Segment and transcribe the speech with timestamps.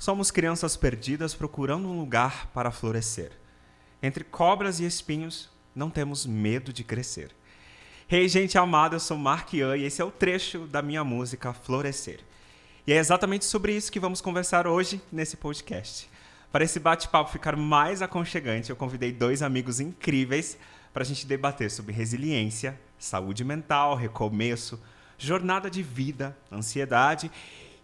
[0.00, 3.32] Somos crianças perdidas procurando um lugar para florescer.
[4.02, 7.30] Entre cobras e espinhos, não temos medo de crescer.
[8.10, 11.52] Hey, gente amada, eu sou Mark Ian e esse é o trecho da minha música
[11.52, 12.20] Florescer.
[12.86, 16.08] E é exatamente sobre isso que vamos conversar hoje nesse podcast.
[16.50, 20.56] Para esse bate-papo ficar mais aconchegante, eu convidei dois amigos incríveis
[20.94, 24.80] para a gente debater sobre resiliência, saúde mental, recomeço,
[25.18, 27.30] jornada de vida, ansiedade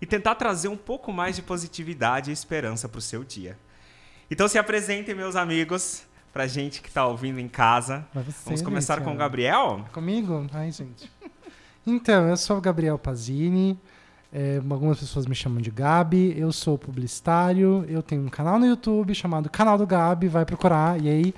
[0.00, 3.56] e tentar trazer um pouco mais de positividade e esperança para o seu dia.
[4.30, 8.04] Então se apresentem, meus amigos, para gente que está ouvindo em casa.
[8.12, 9.86] Você, Vamos começar com o Gabriel?
[9.92, 10.46] Comigo?
[10.52, 11.10] Ai, gente.
[11.86, 13.78] Então, eu sou o Gabriel Pazini.
[14.32, 16.38] É, algumas pessoas me chamam de Gabi.
[16.38, 17.86] Eu sou publicitário.
[17.88, 20.28] Eu tenho um canal no YouTube chamado Canal do Gabi.
[20.28, 21.00] Vai procurar.
[21.00, 21.34] E aí.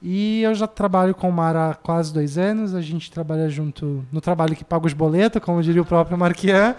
[0.00, 2.74] E eu já trabalho com o Mara há quase dois anos.
[2.74, 6.76] A gente trabalha junto no trabalho que paga os boletos, como diria o próprio Marquian.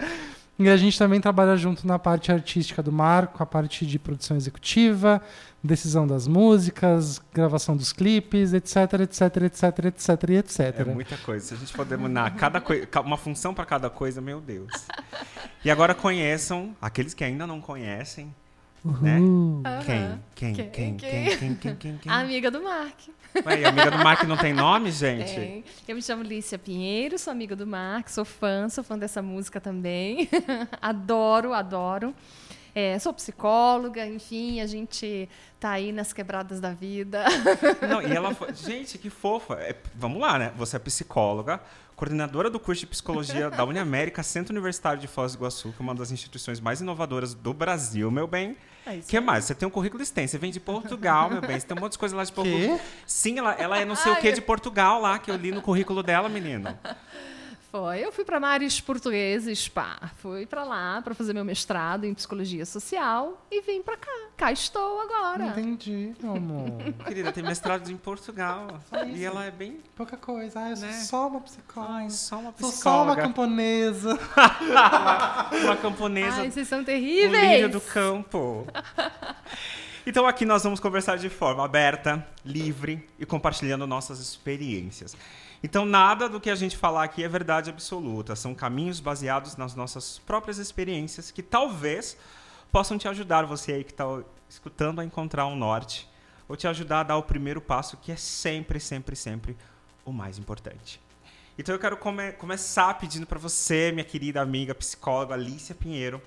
[0.58, 4.36] E a gente também trabalha junto na parte artística do Marco, a parte de produção
[4.36, 5.20] executiva,
[5.64, 10.60] decisão das músicas, gravação dos clipes, etc, etc, etc, etc, etc.
[10.80, 11.46] É muita coisa.
[11.46, 12.86] Se a gente puder mudar cada coi...
[13.04, 14.70] uma função para cada coisa, meu Deus.
[15.64, 18.32] E agora conheçam, aqueles que ainda não conhecem,
[19.00, 19.18] né?
[19.84, 20.22] Quem?
[20.34, 20.54] Quem?
[20.54, 20.70] Quem?
[20.70, 20.96] Quem?
[20.96, 21.56] Quem?
[21.76, 21.98] Quem?
[21.98, 22.12] Quem?
[22.12, 23.10] A amiga do Marco.
[23.46, 25.64] Ué, amiga do Mark não tem nome, gente?
[25.88, 29.60] Eu me chamo Lícia Pinheiro, sou amiga do Mark, sou fã, sou fã dessa música
[29.60, 30.28] também.
[30.80, 32.14] adoro, adoro.
[32.74, 35.28] É, sou psicóloga, enfim, a gente
[35.60, 37.24] tá aí nas quebradas da vida.
[37.86, 39.54] Não, e ela foi, gente, que fofa.
[39.54, 40.52] É, vamos lá, né?
[40.56, 41.60] Você é psicóloga,
[41.94, 45.82] coordenadora do curso de psicologia da Uniamérica, Centro Universitário de Foz do Iguaçu, que é
[45.82, 48.56] uma das instituições mais inovadoras do Brasil, meu bem.
[48.86, 49.44] É que mais?
[49.44, 50.32] Você tem um currículo extenso.
[50.32, 51.60] Você vem de Portugal, meu bem.
[51.60, 52.80] Você tem um monte de coisa lá de Portugal.
[53.06, 55.52] Sim, ela, ela é não sei Ai, o que de Portugal lá, que eu li
[55.52, 56.76] no currículo dela, menino.
[57.72, 58.04] Foi.
[58.04, 60.10] Eu fui para Mares Portugueses, pá.
[60.16, 64.12] Fui para lá para fazer meu mestrado em psicologia social e vim para cá.
[64.36, 65.46] Cá estou agora.
[65.46, 66.68] Entendi, amor.
[67.08, 68.78] Querida, tem mestrado em Portugal.
[69.06, 69.80] E ela é bem.
[69.96, 70.60] Pouca coisa.
[70.60, 70.92] Ah, eu sou né?
[70.92, 71.94] só uma psicóloga.
[71.94, 72.76] Ai, só uma psicóloga.
[72.76, 74.18] Sou só uma camponesa.
[75.64, 76.42] uma camponesa.
[76.42, 77.70] Ai, vocês são terríveis.
[77.70, 78.66] do campo.
[80.04, 85.16] Então aqui nós vamos conversar de forma aberta, livre e compartilhando nossas experiências.
[85.62, 88.34] Então, nada do que a gente falar aqui é verdade absoluta.
[88.34, 92.16] São caminhos baseados nas nossas próprias experiências que talvez
[92.72, 94.04] possam te ajudar, você aí que está
[94.48, 96.08] escutando, a encontrar um norte.
[96.48, 99.56] Ou te ajudar a dar o primeiro passo, que é sempre, sempre, sempre
[100.04, 101.00] o mais importante.
[101.56, 106.20] Então, eu quero come começar pedindo para você, minha querida amiga psicóloga Alicia Pinheiro,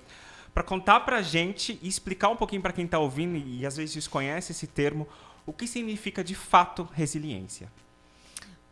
[0.54, 3.76] para contar para a gente e explicar um pouquinho para quem está ouvindo e às
[3.76, 5.06] vezes desconhece esse termo,
[5.44, 7.70] o que significa de fato resiliência.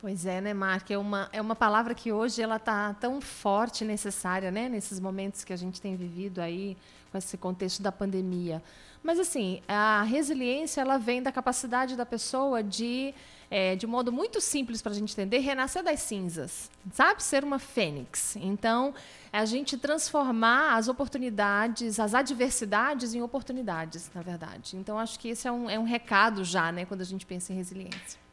[0.05, 0.91] Pois é, né, Mark?
[0.91, 4.69] É uma, é uma palavra que hoje ela está tão forte e necessária, né?
[4.69, 6.77] Nesses momentos que a gente tem vivido aí,
[7.11, 8.63] com esse contexto da pandemia.
[9.03, 13.15] Mas, assim, a resiliência, ela vem da capacidade da pessoa de,
[13.51, 17.23] é, de um modo muito simples para a gente entender, renascer das cinzas, sabe?
[17.23, 18.37] Ser uma fênix.
[18.37, 18.93] Então,
[19.33, 24.77] é a gente transformar as oportunidades, as adversidades em oportunidades, na verdade.
[24.77, 27.55] Então, acho que esse é um, é um recado já, né, quando a gente pensa
[27.55, 28.24] em resiliência.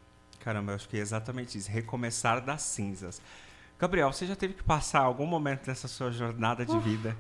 [0.44, 1.70] Caramba, eu acho que é exatamente isso.
[1.70, 3.22] Recomeçar das cinzas.
[3.80, 7.18] Gabriel, você já teve que passar algum momento dessa sua jornada de vida?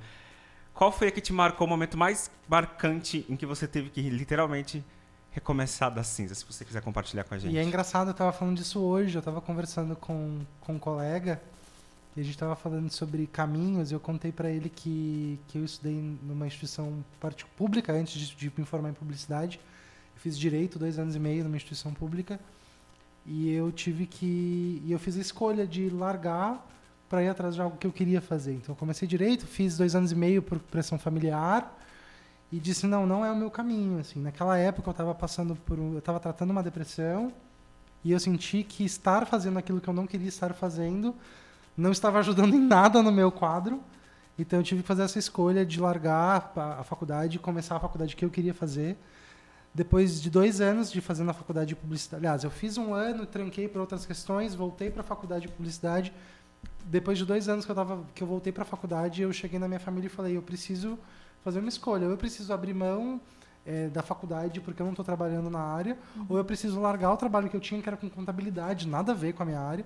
[0.74, 4.02] Qual foi a que te marcou o momento mais marcante em que você teve que
[4.10, 4.84] literalmente
[5.32, 6.40] recomeçar das cinzas?
[6.40, 7.54] Se você quiser compartilhar com a gente.
[7.54, 9.16] E é engraçado, eu estava falando disso hoje.
[9.16, 11.42] Eu estava conversando com, com um colega
[12.16, 13.92] e a gente estava falando sobre caminhos.
[13.92, 15.94] E eu contei para ele que, que eu estudei
[16.24, 17.04] numa instituição
[17.56, 19.60] pública antes de, de me formar em publicidade.
[20.16, 22.40] Eu fiz direito dois anos e meio numa instituição pública.
[23.26, 24.82] E eu tive que.
[24.86, 26.68] E eu fiz a escolha de largar
[27.08, 28.54] para ir atrás de algo que eu queria fazer.
[28.54, 31.78] Então eu comecei direito, fiz dois anos e meio por pressão familiar
[32.52, 34.00] e disse não, não é o meu caminho.
[34.00, 37.34] Assim, naquela época eu estava passando por, eu estava tratando uma depressão
[38.04, 41.14] e eu senti que estar fazendo aquilo que eu não queria estar fazendo
[41.78, 43.82] não estava ajudando em nada no meu quadro.
[44.38, 48.16] Então eu tive que fazer essa escolha de largar a faculdade e começar a faculdade
[48.16, 48.98] que eu queria fazer
[49.74, 53.26] depois de dois anos de fazer na faculdade de publicidade, aliás, eu fiz um ano,
[53.26, 56.14] tranquei para outras questões, voltei para a faculdade de publicidade.
[56.86, 59.58] Depois de dois anos que eu, tava, que eu voltei para a faculdade, eu cheguei
[59.58, 61.00] na minha família e falei: eu preciso
[61.44, 62.06] fazer uma escolha.
[62.06, 63.22] Eu preciso abrir mão
[63.66, 66.26] é, da faculdade porque eu não estou trabalhando na área, uhum.
[66.30, 69.16] ou eu preciso largar o trabalho que eu tinha, que era com contabilidade, nada a
[69.16, 69.86] ver com a minha área,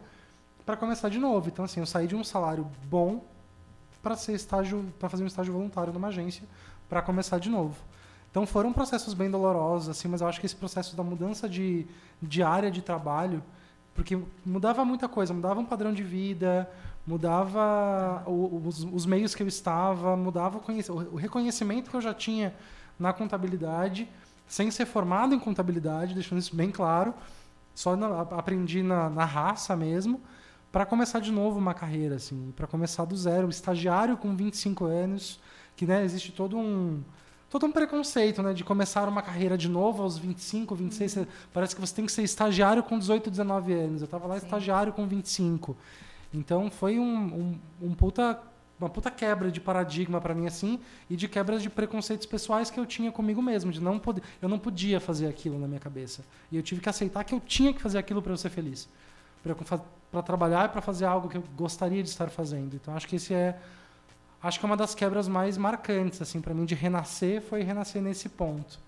[0.65, 1.47] para começar de novo.
[1.49, 3.23] Então, assim, eu saí de um salário bom
[4.01, 6.43] para ser estágio, para fazer um estágio voluntário numa agência,
[6.89, 7.75] para começar de novo.
[8.35, 11.87] Então foram processos bem dolorosos, assim, mas eu acho que esse processo da mudança de,
[12.21, 13.41] de área de trabalho,
[13.93, 16.69] porque mudava muita coisa, mudava um padrão de vida,
[17.07, 22.13] mudava o, os, os, meios que eu estava, mudava o, o, reconhecimento que eu já
[22.13, 22.53] tinha
[22.99, 24.05] na contabilidade,
[24.45, 27.13] sem ser formado em contabilidade, deixando isso bem claro.
[27.73, 30.19] Só na, aprendi na, na raça mesmo,
[30.73, 33.47] para começar de novo uma carreira, assim, para começar do zero.
[33.47, 35.39] Estagiário com 25 anos,
[35.73, 37.01] que né, existe todo um
[37.55, 41.25] todo um preconceito, né, de começar uma carreira de novo aos 25, 26, uhum.
[41.53, 44.01] parece que você tem que ser estagiário com 18, 19 anos.
[44.01, 44.45] Eu estava lá Sim.
[44.45, 45.77] estagiário com 25.
[46.33, 48.37] Então foi um, um, um puta
[48.77, 52.77] uma puta quebra de paradigma para mim assim e de quebras de preconceitos pessoais que
[52.77, 56.25] eu tinha comigo mesmo, de não poder, eu não podia fazer aquilo na minha cabeça.
[56.51, 58.89] E eu tive que aceitar que eu tinha que fazer aquilo para eu ser feliz.
[60.11, 62.75] Para trabalhar e para fazer algo que eu gostaria de estar fazendo.
[62.75, 63.57] Então acho que esse é
[64.47, 68.01] acho que é uma das quebras mais marcantes assim para mim de renascer foi renascer
[68.01, 68.79] nesse ponto.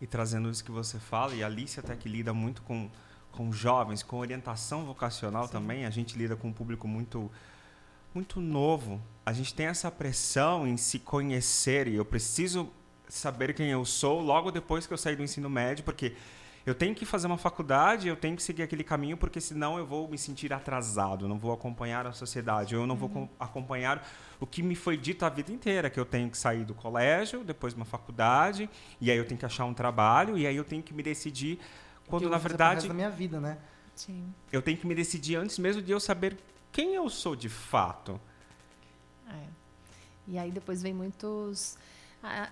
[0.00, 2.90] E trazendo isso que você fala, e a Alice até que lida muito com
[3.32, 5.52] com jovens, com orientação vocacional Sim.
[5.52, 7.30] também, a gente lida com um público muito
[8.14, 9.00] muito novo.
[9.26, 12.70] A gente tem essa pressão em se conhecer e eu preciso
[13.08, 16.14] saber quem eu sou logo depois que eu sair do ensino médio, porque
[16.66, 19.86] eu tenho que fazer uma faculdade, eu tenho que seguir aquele caminho, porque senão eu
[19.86, 23.08] vou me sentir atrasado, não vou acompanhar a sociedade, eu não uhum.
[23.08, 24.06] vou acompanhar
[24.40, 27.44] o que me foi dito a vida inteira, que eu tenho que sair do colégio,
[27.44, 28.70] depois uma faculdade,
[29.00, 31.58] e aí eu tenho que achar um trabalho, e aí eu tenho que me decidir
[32.06, 33.58] quando na verdade da minha vida, né?
[33.94, 34.32] Sim.
[34.50, 36.36] Eu tenho que me decidir antes mesmo de eu saber
[36.72, 38.20] quem eu sou de fato.
[39.28, 39.46] É.
[40.26, 41.78] E aí depois vem muitos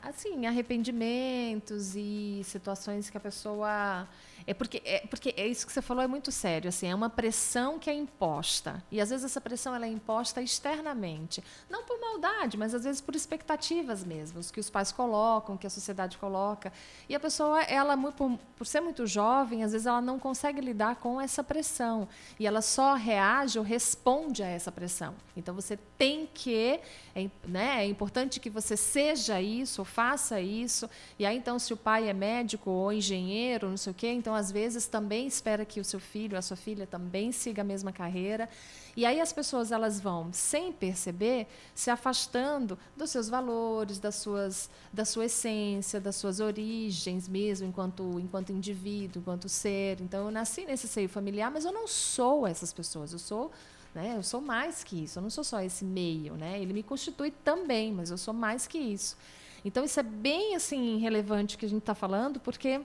[0.03, 4.09] assim arrependimentos e situações que a pessoa
[4.47, 7.11] é porque, é porque é isso que você falou é muito sério, assim, é uma
[7.11, 8.83] pressão que é imposta.
[8.91, 13.01] E às vezes essa pressão ela é imposta externamente, não por maldade, mas às vezes
[13.01, 16.73] por expectativas mesmo, que os pais colocam, que a sociedade coloca.
[17.09, 20.97] E a pessoa, ela por, por ser muito jovem, às vezes ela não consegue lidar
[20.97, 22.09] com essa pressão
[22.39, 25.15] e ela só reage ou responde a essa pressão.
[25.37, 26.81] Então você tem que,
[27.15, 30.89] é, né, é importante que você seja isso, ou faça isso.
[31.19, 34.35] E aí então se o pai é médico ou engenheiro, não sei o quê, então,
[34.35, 37.93] às vezes, também espera que o seu filho, a sua filha também siga a mesma
[37.93, 38.49] carreira.
[38.97, 44.71] E aí as pessoas elas vão, sem perceber, se afastando dos seus valores, das suas,
[44.93, 50.01] da sua essência, das suas origens mesmo, enquanto, enquanto indivíduo, enquanto ser.
[50.01, 53.13] Então, eu nasci nesse seio familiar, mas eu não sou essas pessoas.
[53.13, 53.51] Eu sou
[53.95, 54.15] né?
[54.17, 55.19] Eu sou mais que isso.
[55.19, 56.61] Eu não sou só esse meio, né?
[56.61, 59.17] Ele me constitui também, mas eu sou mais que isso.
[59.65, 62.81] Então isso é bem assim relevante que a gente está falando, porque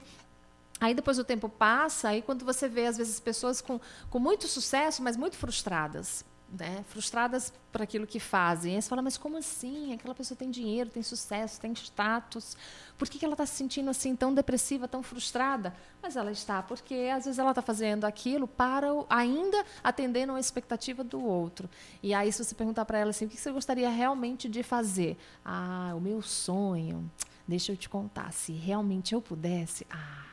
[0.80, 3.80] Aí depois o tempo passa, aí quando você vê, às vezes, pessoas com,
[4.12, 6.24] com muito sucesso, mas muito frustradas.
[6.50, 6.86] Né?
[6.88, 8.76] Frustradas por aquilo que fazem.
[8.76, 9.94] Aí você fala, mas como assim?
[9.94, 12.56] Aquela pessoa tem dinheiro, tem sucesso, tem status.
[12.98, 15.76] Por que, que ela está se sentindo assim tão depressiva, tão frustrada?
[16.02, 20.40] Mas ela está, porque às vezes ela está fazendo aquilo para o, ainda atendendo a
[20.40, 21.70] expectativa do outro.
[22.02, 25.18] E aí, se você perguntar para ela assim, o que você gostaria realmente de fazer?
[25.44, 27.12] Ah, o meu sonho.
[27.46, 29.86] Deixa eu te contar, se realmente eu pudesse.
[29.90, 30.26] Ah,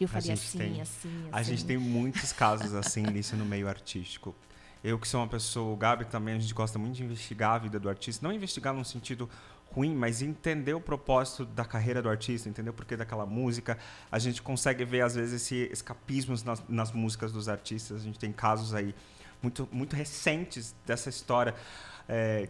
[0.00, 1.28] eu faria assim, tem, assim, assim.
[1.30, 4.34] A gente tem muitos casos assim nisso no meio artístico.
[4.82, 7.58] Eu que sou uma pessoa, o Gabi também, a gente gosta muito de investigar a
[7.58, 8.26] vida do artista.
[8.26, 9.28] Não investigar num sentido
[9.72, 13.78] ruim, mas entender o propósito da carreira do artista, entender o porquê daquela música.
[14.10, 18.00] A gente consegue ver, às vezes, esse escapismo nas, nas músicas dos artistas.
[18.00, 18.94] A gente tem casos aí
[19.42, 21.54] muito, muito recentes dessa história.
[22.08, 22.48] É,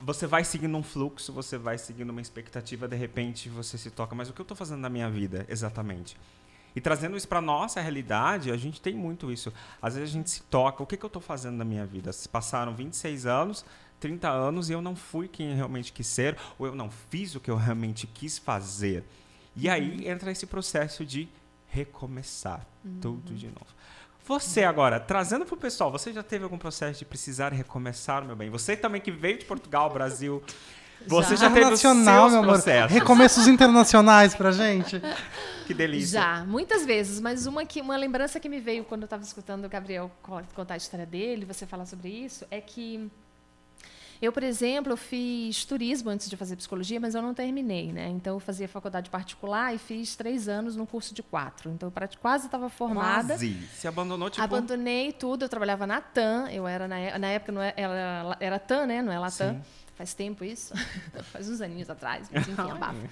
[0.00, 4.14] você vai seguindo um fluxo, você vai seguindo uma expectativa, de repente você se toca,
[4.14, 6.16] mas o que eu estou fazendo na minha vida exatamente?
[6.76, 9.50] E trazendo isso para nossa realidade, a gente tem muito isso.
[9.80, 12.12] Às vezes a gente se toca, o que, que eu estou fazendo na minha vida?
[12.12, 13.64] Se passaram 26 anos,
[13.98, 17.34] 30 anos e eu não fui quem eu realmente quis ser, ou eu não fiz
[17.34, 19.02] o que eu realmente quis fazer.
[19.56, 19.72] E uhum.
[19.72, 21.26] aí entra esse processo de
[21.68, 22.98] recomeçar uhum.
[23.00, 23.74] tudo de novo.
[24.26, 28.36] Você agora, trazendo para o pessoal, você já teve algum processo de precisar recomeçar, meu
[28.36, 28.50] bem?
[28.50, 30.42] Você também que veio de Portugal, Brasil,
[31.06, 32.58] você já, já teve Nacional, meu amor.
[32.88, 35.00] Recomessos internacionais pra gente.
[35.66, 36.20] Que delícia.
[36.20, 37.20] Já, muitas vezes.
[37.20, 40.10] Mas uma, que, uma lembrança que me veio quando eu estava escutando o Gabriel
[40.54, 43.10] contar a história dele, você falar sobre isso, é que
[44.20, 48.08] eu, por exemplo, eu fiz turismo antes de fazer psicologia, mas eu não terminei, né?
[48.08, 51.70] Então, eu fazia faculdade particular e fiz três anos no curso de quatro.
[51.70, 53.34] Então, eu quase estava formada.
[53.34, 53.68] Quase.
[53.74, 54.42] Se abandonou, tipo...
[54.42, 55.44] Abandonei tudo.
[55.44, 56.48] Eu trabalhava na TAM.
[56.50, 59.02] Eu era, na, na época, não era, era, era TAM, né?
[59.02, 59.54] Não é Latam.
[59.54, 59.62] Sim.
[59.96, 60.74] Faz tempo isso?
[61.32, 63.10] Faz uns aninhos atrás, mas enfim, abafa.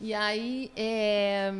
[0.00, 1.50] E aí, é...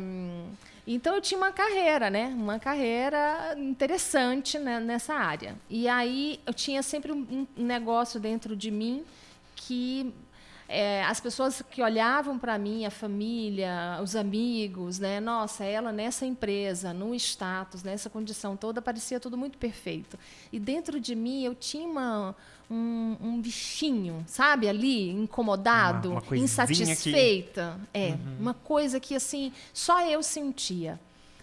[0.85, 2.27] então eu tinha uma carreira, né?
[2.27, 4.79] Uma carreira interessante né?
[4.79, 5.55] nessa área.
[5.69, 9.03] E aí eu tinha sempre um negócio dentro de mim
[9.55, 10.13] que
[10.69, 15.19] é, as pessoas que olhavam para mim, a família, os amigos, né?
[15.19, 20.17] Nossa, ela nessa empresa, no status, nessa condição toda, parecia tudo muito perfeito.
[20.51, 22.35] E dentro de mim eu tinha uma,
[22.69, 27.79] um, um bichinho, sabe, ali, incomodado, Uma- uma insatisfeita.
[27.93, 30.99] É, uma coisa que assim só eu sentia.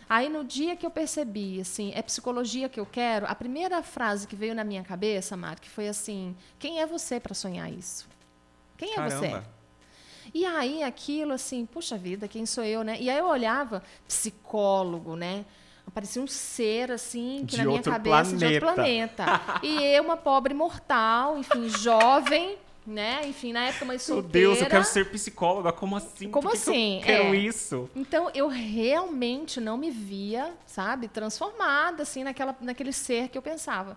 [0.06, 4.26] Aí no dia que eu percebi, assim, é psicologia que eu quero, a primeira frase
[4.26, 8.06] que veio na minha cabeça, Mark, foi assim: quem é você para sonhar isso?
[8.76, 9.28] Quem é você?
[9.28, 9.54] Caramba.
[10.32, 12.96] E aí aquilo assim, puxa vida, quem sou eu, né?
[13.00, 15.44] E aí eu olhava, psicólogo, né?
[15.92, 19.22] Parecia um ser assim, que De na minha cabeça de outro planeta.
[19.24, 19.60] planeta.
[19.62, 23.20] e eu, uma pobre mortal, enfim, jovem, né?
[23.26, 24.48] Enfim, na época mais Meu solteira.
[24.48, 25.72] Deus, eu quero ser psicóloga.
[25.72, 26.30] Como assim?
[26.30, 26.96] Como Por que que assim?
[26.96, 27.36] Eu quero É.
[27.36, 27.88] isso.
[27.94, 33.96] Então eu realmente não me via, sabe, transformada assim naquela, naquele ser que eu pensava.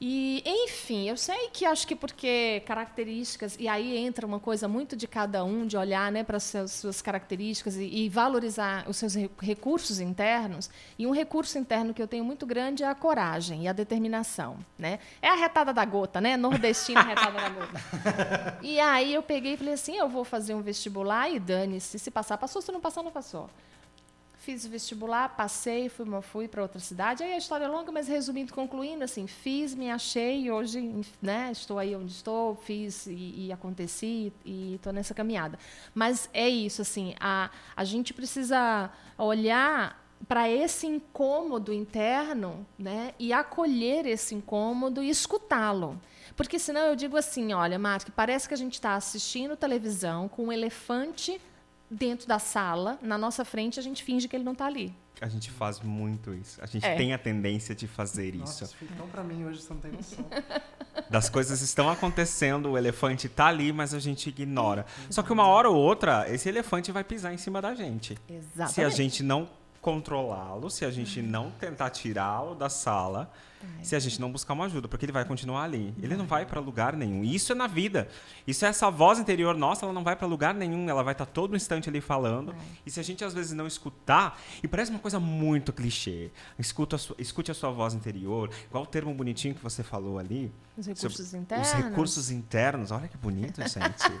[0.00, 4.94] E, enfim, eu sei que acho que porque características, e aí entra uma coisa muito
[4.94, 9.14] de cada um, de olhar né, para as suas, características e, e valorizar os seus
[9.14, 10.68] re- recursos internos.
[10.98, 14.58] E um recurso interno que eu tenho muito grande é a coragem e a determinação.
[14.78, 14.98] Né?
[15.22, 16.36] É a retada da gota, né?
[16.36, 18.58] Nordestina retada da gota.
[18.62, 21.98] E aí eu peguei e falei assim: eu vou fazer um vestibular e dane-se.
[21.98, 22.60] Se passar, passou.
[22.60, 23.48] Se não passar, não passou.
[24.46, 27.20] Fiz o vestibular, passei, fui, fui para outra cidade.
[27.20, 31.80] Aí a história é longa, mas resumindo, concluindo, assim, fiz, me achei hoje né, estou
[31.80, 35.58] aí onde estou, fiz e, e aconteci e estou nessa caminhada.
[35.92, 38.88] Mas é isso, assim, a, a gente precisa
[39.18, 46.00] olhar para esse incômodo interno né, e acolher esse incômodo e escutá-lo.
[46.36, 50.44] Porque senão eu digo assim, olha, Mark, parece que a gente está assistindo televisão com
[50.44, 51.40] um elefante
[51.90, 54.92] dentro da sala, na nossa frente, a gente finge que ele não está ali.
[55.20, 56.62] A gente faz muito isso.
[56.62, 56.94] A gente É.
[56.94, 58.64] tem a tendência de fazer Nossa, isso.
[58.64, 60.24] isso foi tão pra mim hoje, você não tem noção.
[61.10, 64.84] Das coisas estão acontecendo, o elefante tá ali, mas a gente ignora.
[65.10, 68.18] Só que uma hora ou outra, esse elefante vai pisar em cima da gente.
[68.28, 68.72] Exatamente.
[68.72, 69.48] Se a gente não
[69.80, 73.30] controlá-lo, se a gente não tentar tirá-lo da sala,
[73.82, 75.94] se a gente não buscar uma ajuda, porque ele vai continuar ali.
[76.02, 77.22] Ele não vai para lugar nenhum.
[77.24, 78.08] E isso é na vida.
[78.46, 81.26] Isso é essa voz interior nossa, ela não vai para lugar nenhum, ela vai estar
[81.26, 82.54] todo instante ali falando.
[82.84, 86.96] E se a gente às vezes não escutar, e parece uma coisa muito clichê, escuta
[86.96, 90.52] a sua- escute a sua voz interior, igual o termo bonitinho que você falou ali.
[90.76, 91.68] Os recursos sobre internos.
[91.68, 92.90] Os recursos internos.
[92.90, 94.12] Olha que bonito, gente.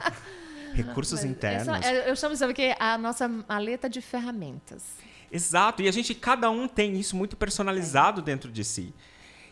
[0.74, 1.68] recursos Mas internos.
[1.68, 4.82] essa- é, eu chamo isso que a nossa maleta de ferramentas.
[5.30, 8.94] Exato, e a gente, cada um tem isso muito personalizado dentro de si.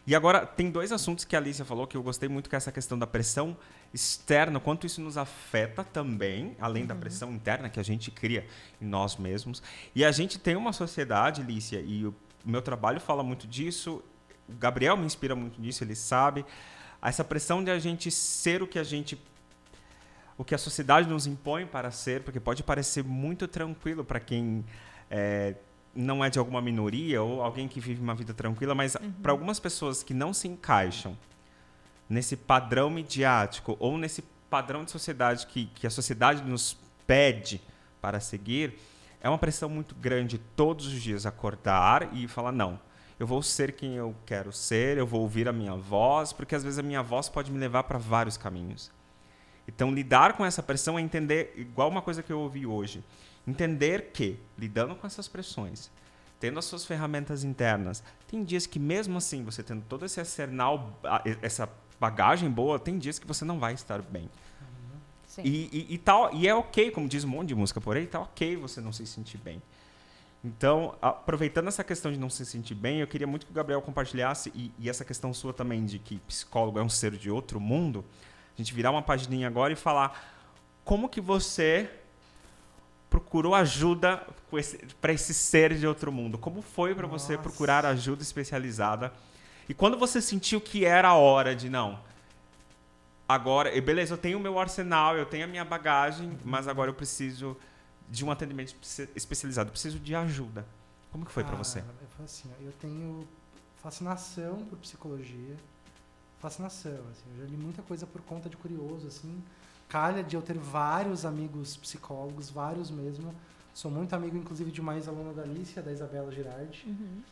[0.07, 2.59] E agora, tem dois assuntos que a Alicia falou que eu gostei muito, que é
[2.59, 3.57] essa questão da pressão
[3.93, 8.47] externa, quanto isso nos afeta também, além da pressão interna que a gente cria
[8.81, 9.63] em nós mesmos.
[9.95, 14.03] E a gente tem uma sociedade, Alicia, e o meu trabalho fala muito disso,
[14.47, 16.45] o Gabriel me inspira muito nisso, ele sabe,
[17.01, 19.19] essa pressão de a gente ser o que a gente
[20.37, 24.65] o que a sociedade nos impõe para ser, porque pode parecer muito tranquilo para quem
[25.09, 25.55] é,
[25.95, 29.61] não é de alguma minoria ou alguém que vive uma vida tranquila, mas para algumas
[29.61, 31.17] pessoas que não se encaixam
[32.09, 37.61] nesse padrão midiático ou nesse padrão de sociedade que, que a sociedade nos pede
[38.01, 38.79] para seguir,
[39.21, 42.79] é uma pressão muito grande todos os dias acordar e falar não.
[43.19, 46.63] Eu vou ser quem eu quero ser, eu vou ouvir a minha voz, porque às
[46.63, 48.91] vezes a minha voz pode me levar para vários caminhos.
[49.67, 53.03] Então, lidar com essa pressão é entender, igual uma coisa que eu ouvi hoje,
[53.47, 55.91] entender que, lidando com essas pressões,
[56.41, 60.99] tendo as suas ferramentas internas, tem dias que, mesmo assim, você tendo todo esse arsenal,
[61.41, 64.29] essa bagagem boa, tem dias que você não vai estar bem.
[65.27, 65.43] Sim.
[65.45, 68.07] E, e, e, tal, e é ok, como diz um monte de música por aí,
[68.07, 69.61] tá ok você não se sentir bem.
[70.45, 73.81] Então, aproveitando essa questão de não se sentir bem, eu queria muito que o Gabriel
[73.81, 77.59] compartilhasse, e, e essa questão sua também de que psicólogo é um ser de outro
[77.59, 78.05] mundo,
[78.55, 80.23] a gente virar uma pagininha agora e falar
[80.85, 81.91] como que você
[83.15, 84.27] procurou ajuda
[85.01, 86.37] para esse ser de outro mundo.
[86.37, 89.13] Como foi para você procurar ajuda especializada?
[89.69, 92.01] E quando você sentiu que era a hora de não,
[93.29, 96.91] agora, e beleza, eu tenho o meu arsenal, eu tenho a minha bagagem, mas agora
[96.91, 97.57] eu preciso
[98.11, 100.67] de um atendimento espe- especializado, eu preciso de ajuda.
[101.13, 101.79] Como que foi para você?
[101.79, 103.29] eu assim, eu tenho
[103.81, 105.55] fascinação por psicologia.
[106.41, 107.25] Fascinação, assim.
[107.39, 109.41] Eu já li muita coisa por conta de curioso, assim.
[109.89, 113.35] Calha de eu ter vários amigos psicólogos, vários mesmo.
[113.73, 116.85] Sou muito amigo, inclusive, de uma ex-aluna da Alicia, da Isabela Girardi.
[116.87, 117.23] Uhum.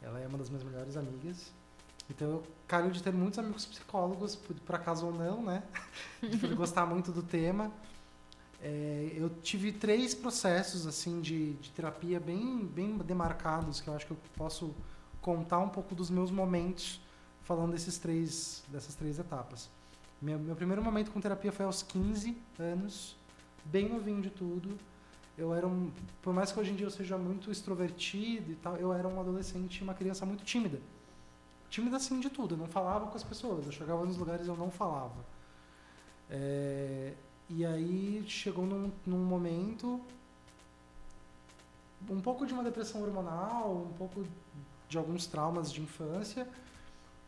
[0.00, 1.52] Ela é uma das minhas melhores amigas.
[2.10, 5.62] Então eu calho de ter muitos amigos psicólogos, por, por acaso ou não, né?
[6.40, 7.70] por gostar muito do tema.
[8.62, 14.06] É, eu tive três processos assim de, de terapia bem, bem demarcados, que eu acho
[14.06, 14.74] que eu posso
[15.20, 17.00] contar um pouco dos meus momentos
[17.42, 19.68] falando desses três, dessas três etapas.
[20.22, 23.16] Meu, meu primeiro momento com terapia foi aos 15 anos,
[23.64, 24.78] bem novinho de tudo.
[25.36, 25.90] Eu era um,
[26.22, 29.18] por mais que hoje em dia eu seja muito extrovertido e tal, eu era um
[29.18, 30.80] adolescente, uma criança muito tímida.
[31.68, 34.56] Tímida assim de tudo, eu não falava com as pessoas, eu chegava nos lugares eu
[34.56, 35.24] não falava.
[36.30, 37.14] É,
[37.50, 40.00] e aí chegou num, num momento
[42.08, 44.24] um pouco de uma depressão hormonal, um pouco
[44.88, 46.46] de alguns traumas de infância,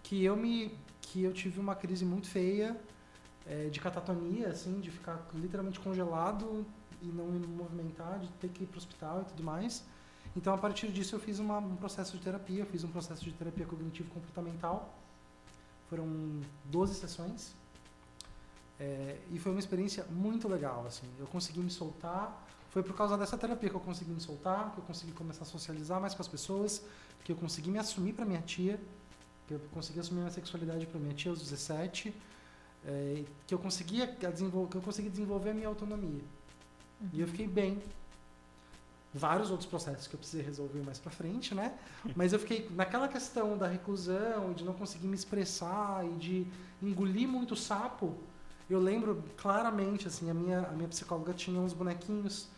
[0.05, 0.73] que eu me
[1.06, 2.76] que eu tive uma crise muito feia
[3.46, 6.66] é, de catatonia, assim, de ficar literalmente congelado
[7.02, 9.84] e não me movimentar, de ter que ir para o hospital e tudo mais.
[10.37, 13.23] Então, a partir disso, eu fiz uma, um processo de terapia, eu fiz um processo
[13.25, 14.92] de terapia cognitivo-comportamental.
[15.88, 17.54] Foram 12 sessões.
[18.80, 21.06] É, e foi uma experiência muito legal, assim.
[21.18, 22.44] Eu consegui me soltar.
[22.70, 25.46] Foi por causa dessa terapia que eu consegui me soltar, que eu consegui começar a
[25.46, 26.82] socializar mais com as pessoas,
[27.23, 28.80] que eu consegui me assumir para minha tia,
[29.47, 32.15] que eu consegui assumir minha sexualidade para minha tia aos 17,
[32.87, 36.23] é, que eu conseguia que eu consegui desenvolver a minha autonomia.
[37.01, 37.09] Uhum.
[37.13, 37.83] E eu fiquei bem.
[39.13, 41.79] Vários outros processos que eu precisei resolver mais para frente, né?
[42.17, 46.47] Mas eu fiquei naquela questão da reclusão, de não conseguir me expressar e de
[46.83, 48.17] engolir muito sapo.
[48.69, 52.49] Eu lembro claramente, assim, a minha, a minha psicóloga tinha uns bonequinhos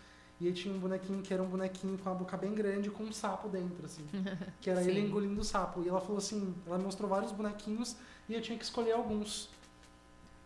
[0.41, 3.05] e aí tinha um bonequinho que era um bonequinho com a boca bem grande com
[3.05, 4.05] um sapo dentro, assim.
[4.61, 5.83] Que era ele engolindo o sapo.
[5.83, 7.97] E ela falou assim, ela mostrou vários bonequinhos
[8.29, 9.49] e eu tinha que escolher alguns.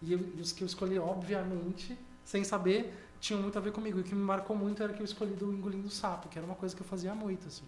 [0.00, 3.98] E, eu, e os que eu escolhi, obviamente, sem saber, tinham muito a ver comigo.
[3.98, 6.38] E o que me marcou muito era que eu escolhi do engolindo o sapo, que
[6.38, 7.64] era uma coisa que eu fazia muito, assim.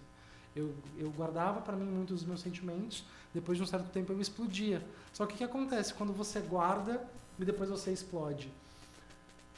[0.54, 4.20] Eu, eu guardava para mim muitos dos meus sentimentos, depois de um certo tempo eu
[4.20, 4.86] explodia.
[5.12, 7.02] Só que o que acontece quando você guarda
[7.38, 8.52] e depois você explode?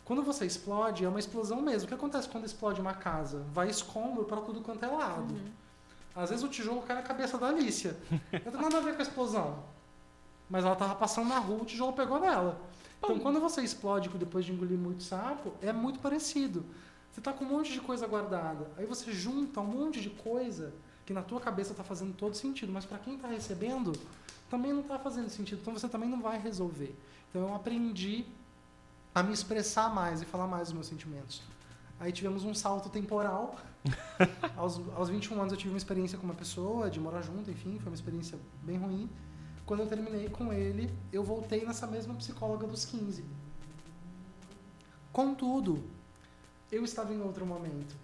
[0.05, 1.87] Quando você explode, é uma explosão mesmo.
[1.87, 3.45] O que acontece quando explode uma casa?
[3.53, 5.35] Vai escombro para tudo quanto é lado.
[5.35, 5.51] Uhum.
[6.15, 7.97] Às vezes o tijolo cai na cabeça da Alicia.
[8.45, 9.65] Não tem nada a ver com a explosão.
[10.49, 12.61] Mas ela tava passando na rua, o tijolo pegou nela.
[12.99, 16.65] Então, quando você explode depois de engolir muito sapo, é muito parecido.
[17.13, 18.71] Você tá com um monte de coisa guardada.
[18.77, 20.73] Aí você junta um monte de coisa
[21.07, 23.93] que na tua cabeça tá fazendo todo sentido, mas para quem tá recebendo,
[24.51, 25.61] também não tá fazendo sentido.
[25.61, 26.95] Então você também não vai resolver.
[27.31, 28.25] Então eu aprendi
[29.15, 31.43] a me expressar mais e falar mais dos meus sentimentos.
[32.01, 33.57] Aí tivemos um salto temporal.
[34.57, 37.79] aos, aos 21 anos eu tive uma experiência com uma pessoa, de morar junto, enfim,
[37.79, 39.09] foi uma experiência bem ruim.
[39.65, 43.25] Quando eu terminei com ele, eu voltei nessa mesma psicóloga dos 15.
[45.13, 45.83] Contudo,
[46.73, 47.95] eu estava em outro momento.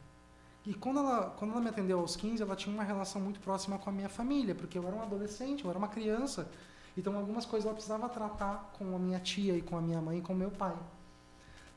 [0.64, 3.78] E quando ela, quando ela me atendeu aos 15, ela tinha uma relação muito próxima
[3.78, 6.50] com a minha família, porque eu era um adolescente, eu era uma criança.
[6.96, 10.18] Então, algumas coisas ela precisava tratar com a minha tia e com a minha mãe
[10.18, 10.76] e com meu pai.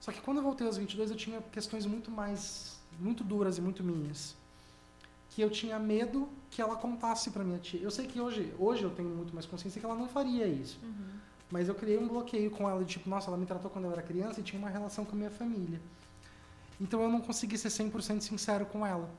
[0.04, 3.62] Só que quando eu voltei aos 22, eu tinha questões muito mais, muito duras e
[3.62, 4.36] muito minhas
[5.30, 7.80] que eu tinha medo que ela contasse para minha tia.
[7.80, 10.78] Eu sei que hoje, hoje eu tenho muito mais consciência que ela não faria isso.
[10.84, 11.10] Uhum.
[11.50, 13.94] Mas eu criei um bloqueio com ela, de tipo, nossa, ela me tratou quando eu
[13.94, 15.82] era criança e tinha uma relação com a minha família.
[16.82, 19.10] Então eu não consegui ser 100% sincero com ela.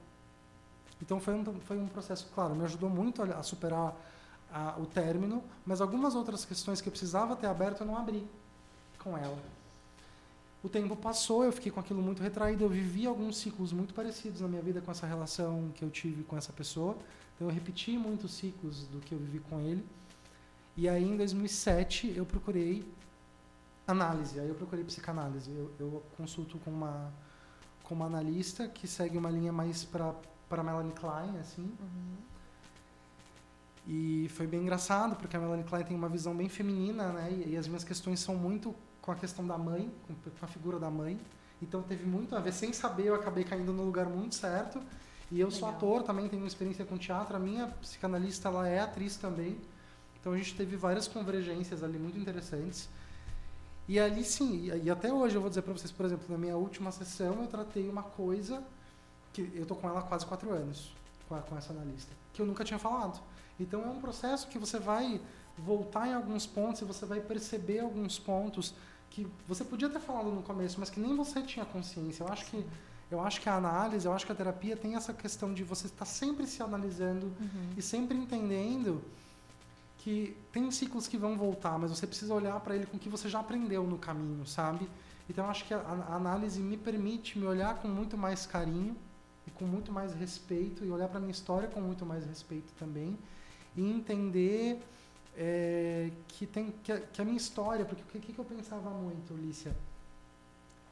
[1.01, 3.97] Então foi um, foi um processo, claro, me ajudou muito a, a superar
[4.53, 8.29] a, o término, mas algumas outras questões que eu precisava ter aberto eu não abri
[8.99, 9.54] com ela.
[10.65, 14.41] O tempo passou, eu fiquei com aquilo muito retraído, eu vivi alguns ciclos muito parecidos
[14.41, 16.97] na minha vida com essa relação que eu tive com essa pessoa.
[17.35, 19.85] Então eu repeti muitos ciclos do que eu vivi com ele.
[20.75, 22.83] E aí em 2007 eu procurei
[23.87, 25.51] análise, aí eu procurei psicanálise.
[25.51, 27.13] Eu, eu consulto com uma
[27.83, 30.15] com uma analista que segue uma linha mais para
[30.49, 31.71] para Melanie Klein, assim.
[31.79, 32.17] Uhum.
[33.87, 37.31] E foi bem engraçado, porque a Melanie Klein tem uma visão bem feminina, né?
[37.31, 40.79] E, e as minhas questões são muito com a questão da mãe, com a figura
[40.79, 41.21] da mãe.
[41.61, 44.81] Então teve muito a ver, sem saber, eu acabei caindo no lugar muito certo.
[45.31, 45.61] E eu Legal.
[45.61, 47.37] sou ator, também tenho experiência com teatro.
[47.37, 49.59] A minha psicanalista, ela é atriz também.
[50.21, 52.89] Então a gente teve várias convergências ali muito interessantes.
[53.87, 56.57] E ali sim, e até hoje eu vou dizer para vocês, por exemplo, na minha
[56.57, 58.63] última sessão eu tratei uma coisa
[59.31, 60.95] que eu tô com ela há quase quatro anos,
[61.29, 63.21] com, a, com essa analista, que eu nunca tinha falado.
[63.59, 65.21] Então é um processo que você vai
[65.57, 68.75] voltar em alguns pontos e você vai perceber alguns pontos
[69.11, 72.25] que você podia ter falado no começo, mas que nem você tinha consciência.
[72.25, 72.65] Eu acho que
[73.11, 75.87] eu acho que a análise, eu acho que a terapia tem essa questão de você
[75.87, 77.71] estar sempre se analisando uhum.
[77.77, 79.03] e sempre entendendo
[79.99, 83.09] que tem ciclos que vão voltar, mas você precisa olhar para ele com o que
[83.09, 84.89] você já aprendeu no caminho, sabe?
[85.29, 88.97] Então eu acho que a, a análise me permite me olhar com muito mais carinho
[89.47, 93.17] e com muito mais respeito e olhar para minha história com muito mais respeito também
[93.77, 94.81] e entender
[95.37, 98.91] é, que tem que a, que a, minha história, porque o que, que eu pensava
[98.91, 99.75] muito, Lícia?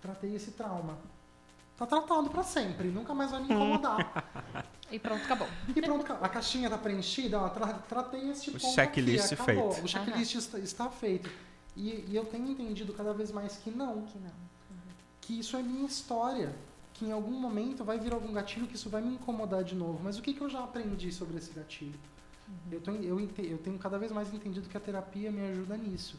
[0.01, 0.99] Tratei esse trauma.
[1.77, 4.67] Tá tratado para sempre, nunca mais vai me incomodar.
[4.91, 5.49] e pronto, acabou.
[5.75, 9.85] E pronto, a caixinha tá preenchida, ó, tra, tratei esse ponto O checklist aqui, feito.
[9.85, 11.31] O checklist está, está, feito.
[11.77, 14.03] E, e eu tenho entendido cada vez mais que não.
[14.03, 14.53] Que não.
[15.21, 16.55] Que isso é minha história.
[16.95, 20.01] Que em algum momento vai vir algum gatilho que isso vai me incomodar de novo.
[20.03, 21.99] Mas o que, que eu já aprendi sobre esse gatilho?
[22.71, 25.77] Eu, tô, eu, ente- eu tenho cada vez mais entendido que a terapia me ajuda
[25.77, 26.19] nisso.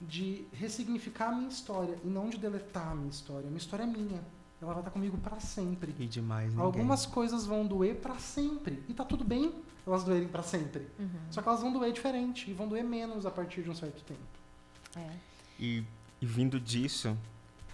[0.00, 3.46] De ressignificar a minha história e não de deletar a minha história.
[3.46, 4.20] A minha história é minha.
[4.60, 5.94] Ela vai estar comigo para sempre.
[5.98, 6.64] E demais ninguém.
[6.64, 8.82] Algumas coisas vão doer para sempre.
[8.88, 9.52] E tá tudo bem
[9.86, 10.86] elas doerem para sempre.
[10.98, 11.08] Uhum.
[11.30, 14.02] Só que elas vão doer diferente e vão doer menos a partir de um certo
[14.04, 14.20] tempo.
[14.96, 15.10] É.
[15.58, 15.84] E,
[16.20, 17.16] e vindo disso,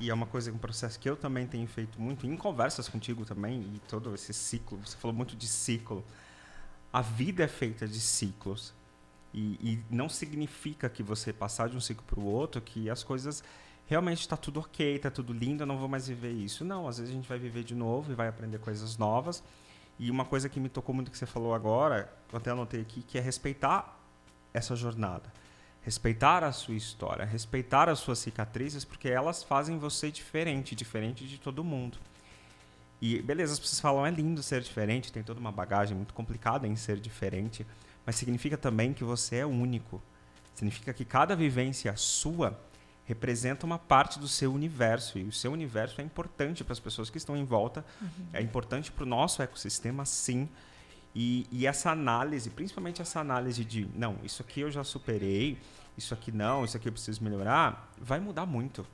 [0.00, 3.24] e é uma coisa, um processo que eu também tenho feito muito, em conversas contigo
[3.26, 6.02] também, e todo esse ciclo, você falou muito de ciclo.
[6.92, 8.74] A vida é feita de ciclos.
[9.32, 13.02] E, e não significa que você passar de um ciclo para o outro, que as
[13.04, 13.44] coisas
[13.86, 16.64] realmente está tudo ok, está tudo lindo, eu não vou mais viver isso.
[16.64, 19.42] Não, às vezes a gente vai viver de novo e vai aprender coisas novas.
[19.98, 23.02] E uma coisa que me tocou muito que você falou agora, eu até anotei aqui,
[23.02, 23.98] que é respeitar
[24.54, 25.32] essa jornada.
[25.82, 31.38] Respeitar a sua história, respeitar as suas cicatrizes, porque elas fazem você diferente, diferente de
[31.38, 31.98] todo mundo.
[33.00, 36.66] E beleza, as pessoas falam é lindo ser diferente, tem toda uma bagagem muito complicada
[36.66, 37.66] em ser diferente,
[38.04, 40.02] mas significa também que você é único.
[40.54, 42.58] Significa que cada vivência sua
[43.04, 47.08] representa uma parte do seu universo e o seu universo é importante para as pessoas
[47.08, 47.84] que estão em volta,
[48.32, 50.48] é importante para o nosso ecossistema, sim.
[51.14, 55.58] E, e essa análise, principalmente essa análise de, não, isso aqui eu já superei,
[55.96, 58.86] isso aqui não, isso aqui eu preciso melhorar, vai mudar muito.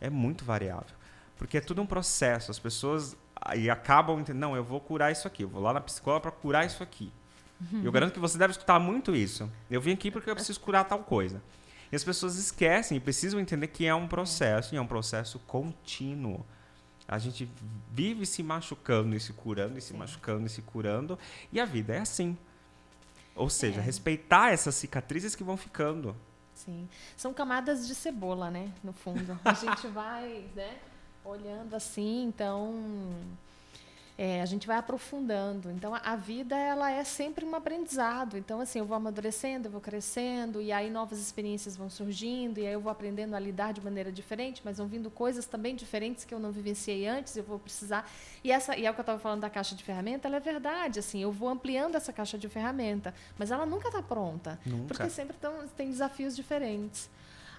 [0.00, 0.96] É muito variável.
[1.38, 2.50] Porque é tudo um processo.
[2.50, 5.80] As pessoas aí acabam entendendo, não, eu vou curar isso aqui, eu vou lá na
[5.80, 7.12] psicóloga para curar isso aqui.
[7.72, 9.50] E Eu garanto que você deve escutar muito isso.
[9.70, 11.42] Eu vim aqui porque eu preciso curar tal coisa.
[11.92, 15.38] E as pessoas esquecem e precisam entender que é um processo, e é um processo
[15.40, 16.44] contínuo.
[17.06, 17.50] A gente
[17.92, 19.98] vive se machucando e se curando, e se Sim.
[19.98, 21.18] machucando e se curando,
[21.52, 22.38] e a vida é assim.
[23.34, 23.82] Ou seja, É.
[23.82, 26.16] respeitar essas cicatrizes que vão ficando.
[26.54, 26.88] Sim.
[27.16, 28.70] São camadas de cebola, né?
[28.84, 29.38] No fundo.
[29.44, 30.78] A gente vai, né?
[31.24, 32.74] Olhando assim, então.
[34.18, 35.70] é, a gente vai aprofundando.
[35.70, 38.36] Então, a, vida, ela é sempre um aprendizado.
[38.36, 42.66] Então, assim, eu vou amadurecendo, eu vou crescendo, e aí novas experiências vão surgindo, e
[42.66, 46.24] aí eu vou aprendendo a lidar de maneira diferente, mas vão vindo coisas também diferentes
[46.26, 48.10] que eu não vivenciei antes, eu vou precisar.
[48.44, 50.40] E, essa, e é o que eu estava falando da caixa de ferramenta, ela é
[50.40, 54.58] verdade, assim, eu vou ampliando essa caixa de ferramenta, mas ela nunca está pronta.
[54.66, 54.88] Nunca.
[54.88, 57.08] Porque sempre tão, tem desafios diferentes.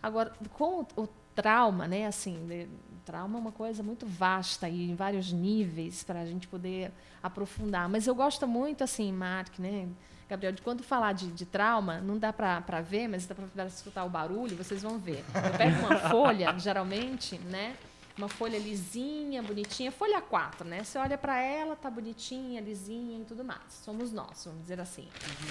[0.04, 2.68] Agora, com o, o trauma, né, assim, de-
[3.02, 7.90] trauma é uma coisa muito vasta e em vários níveis para a gente poder aprofundar.
[7.90, 9.88] Mas eu gosto muito, assim, Mark, né,
[10.30, 14.06] Gabriel, de quando falar de, de trauma, não dá para ver, mas dá para escutar
[14.06, 15.26] o barulho, vocês vão ver.
[15.36, 17.76] Eu pego uma folha, geralmente, né,
[18.18, 20.84] uma folha lisinha, bonitinha, folha 4, né?
[20.84, 23.62] Você olha para ela, tá bonitinha, lisinha e tudo mais.
[23.84, 25.08] Somos nós, vamos dizer assim.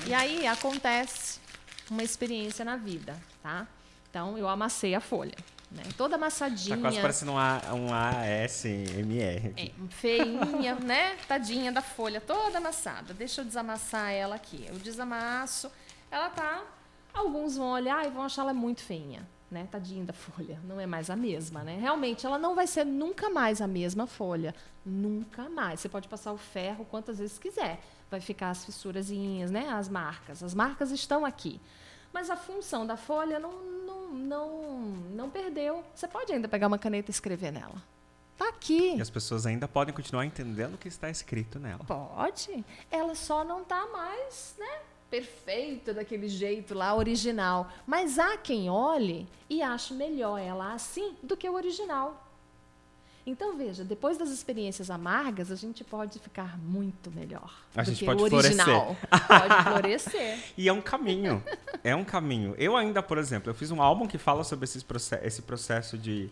[0.07, 1.41] E aí acontece
[1.91, 3.67] uma experiência na vida, tá?
[4.09, 5.37] Então eu amassei a folha,
[5.71, 5.83] né?
[5.97, 6.77] Toda amassadinha.
[6.77, 9.53] Tá quase parecendo um, A- um ASMR.
[9.57, 11.17] É, feinha, né?
[11.29, 13.15] Tadinha da folha, toda amassada.
[13.15, 14.65] Deixa eu desamassar ela aqui.
[14.69, 15.71] Eu desamasso,
[16.11, 16.63] ela tá.
[17.13, 19.67] Alguns vão olhar e vão achar ela muito feinha, né?
[19.71, 20.61] Tadinha da folha.
[20.65, 21.77] Não é mais a mesma, né?
[21.81, 24.55] Realmente, ela não vai ser nunca mais a mesma folha.
[24.87, 25.81] Nunca mais.
[25.81, 27.81] Você pode passar o ferro quantas vezes quiser.
[28.11, 29.69] Vai ficar as fissurazinhas, né?
[29.71, 30.43] As marcas.
[30.43, 31.61] As marcas estão aqui.
[32.13, 33.53] Mas a função da folha não,
[34.11, 34.81] não,
[35.14, 35.85] não, perdeu.
[35.94, 37.83] Você pode ainda pegar uma caneta e escrever nela.
[38.37, 38.96] Tá aqui.
[38.96, 41.85] E as pessoas ainda podem continuar entendendo o que está escrito nela.
[41.85, 42.64] Pode.
[42.90, 44.79] Ela só não tá mais, né?
[45.11, 47.70] Perfeita daquele jeito lá, original.
[47.87, 52.30] Mas há quem olhe e ache melhor ela assim do que o original.
[53.27, 57.53] Então, veja, depois das experiências amargas, a gente pode ficar muito melhor.
[57.77, 58.97] A gente pode o original.
[59.29, 60.39] Pode florescer.
[60.57, 61.43] E é um caminho.
[61.85, 62.55] É um caminho.
[62.59, 65.99] Eu ainda, por exemplo, eu fiz um álbum que fala sobre esses proce- esse processo
[65.99, 66.31] de,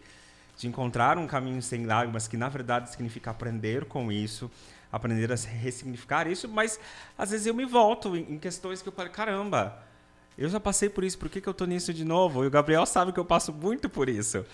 [0.57, 4.51] de encontrar um caminho sem lágrimas, que na verdade significa aprender com isso,
[4.90, 6.81] aprender a ressignificar isso, mas
[7.16, 9.79] às vezes eu me volto em, em questões que eu falo, caramba,
[10.38, 12.44] eu já passei por isso, por que, que eu tô nisso de novo?
[12.44, 14.44] E o Gabriel sabe que eu passo muito por isso.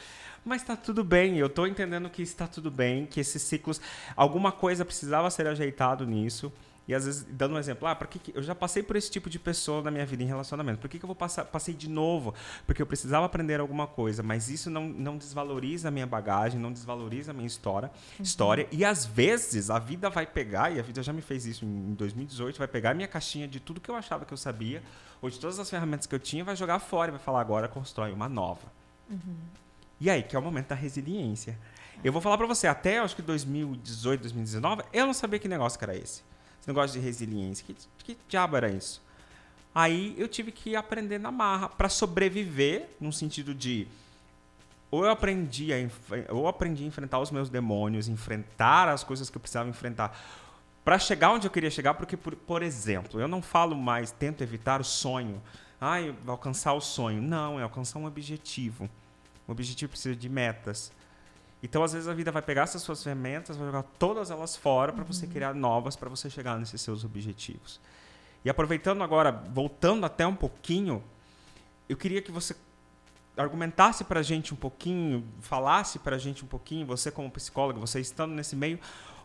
[0.45, 3.81] Mas está tudo bem, eu estou entendendo que está tudo bem, que esses ciclos,
[4.15, 6.53] alguma coisa precisava ser ajeitado nisso.
[6.87, 9.11] E às vezes, dando um exemplo, ah, por que que- eu já passei por esse
[9.11, 11.73] tipo de pessoa na minha vida em relacionamento, por que, que eu vou passar, passei
[11.73, 12.35] de novo?
[12.67, 16.71] Porque eu precisava aprender alguma coisa, mas isso não, não desvaloriza a minha bagagem, não
[16.71, 18.69] desvaloriza a minha história, história.
[18.71, 21.95] E às vezes a vida vai pegar, e a vida já me fez isso em
[21.95, 24.83] 2018, vai pegar a minha caixinha de tudo que eu achava que eu sabia,
[25.23, 27.67] ou de todas as ferramentas que eu tinha, vai jogar fora e vai falar, agora
[27.67, 28.71] constrói uma nova.
[30.01, 31.59] E aí, que é o momento da resiliência.
[32.03, 35.79] Eu vou falar pra você, até acho que 2018, 2019, eu não sabia que negócio
[35.79, 36.23] que era esse.
[36.61, 37.65] Esse negócio de resiliência.
[37.65, 39.03] Que, que diabo era isso?
[39.75, 43.89] Aí eu tive que aprender na marra para sobreviver, no sentido de
[44.91, 49.37] ou eu aprendi a ou aprendi a enfrentar os meus demônios, enfrentar as coisas que
[49.37, 50.17] eu precisava enfrentar
[50.85, 54.43] para chegar onde eu queria chegar, porque por, por exemplo, eu não falo mais tento
[54.43, 55.43] evitar o sonho,
[55.81, 57.21] ai, alcançar o sonho.
[57.21, 58.89] Não, é alcançar um objetivo.
[59.47, 60.93] O objetivo precisa de metas.
[61.63, 64.93] Então, às vezes, a vida vai pegar essas suas ferramentas, vai jogar todas elas fora
[64.93, 65.13] para uhum.
[65.13, 67.81] você criar novas para você chegar nesses seus objetivos.
[68.45, 71.03] E aproveitando agora, voltando até um pouquinho,
[71.89, 72.55] eu queria que você
[73.37, 77.81] argumentasse para a gente um pouquinho, falasse para a gente um pouquinho, você como psicólogo,
[77.81, 78.79] você estando nesse meio,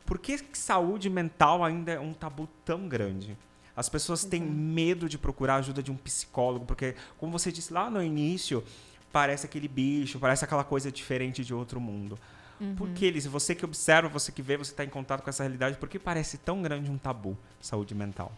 [0.05, 3.37] por que saúde mental ainda é um tabu tão grande?
[3.75, 7.71] As pessoas têm medo de procurar a ajuda de um psicólogo, porque, como você disse
[7.71, 8.63] lá no início,
[9.11, 12.17] parece aquele bicho, parece aquela coisa diferente de outro mundo.
[12.59, 12.75] Uhum.
[12.75, 15.43] Por que eles, você que observa, você que vê, você está em contato com essa
[15.43, 18.31] realidade, por que parece tão grande um tabu saúde mental?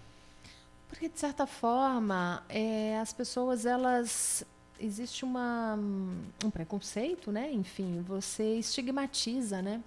[0.87, 4.45] Porque de certa forma é, as pessoas elas
[4.79, 5.77] existe uma,
[6.43, 7.51] um preconceito, né?
[7.51, 9.81] Enfim, você estigmatiza, né?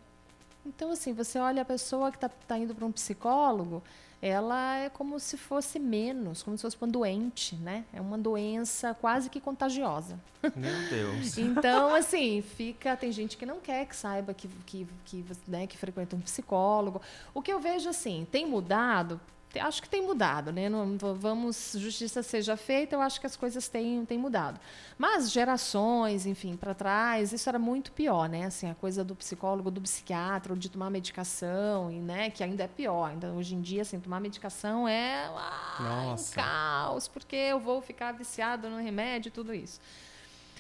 [0.65, 3.83] Então, assim, você olha a pessoa que está tá indo para um psicólogo,
[4.27, 7.85] ela é como se fosse menos, como se fosse uma doente, né?
[7.93, 10.19] É uma doença quase que contagiosa.
[10.57, 11.37] Meu Deus.
[11.37, 12.97] então, assim, fica.
[12.97, 17.03] Tem gente que não quer que saiba que, que, que, né, que frequenta um psicólogo.
[17.35, 19.21] O que eu vejo, assim, tem mudado?
[19.61, 20.69] Acho que tem mudado, né?
[20.69, 24.59] Não, vamos, justiça seja feita, eu acho que as coisas têm, têm mudado.
[24.99, 28.45] Mas gerações, enfim, para trás, isso era muito pior, né?
[28.45, 32.31] Assim, a coisa do psicólogo, do psiquiatra, de tomar medicação, e, né?
[32.31, 33.11] Que ainda é pior.
[33.11, 38.13] Ainda hoje em dia, assim, tomar medicação é ah, um caos, porque eu vou ficar
[38.13, 39.81] viciado no remédio e tudo isso.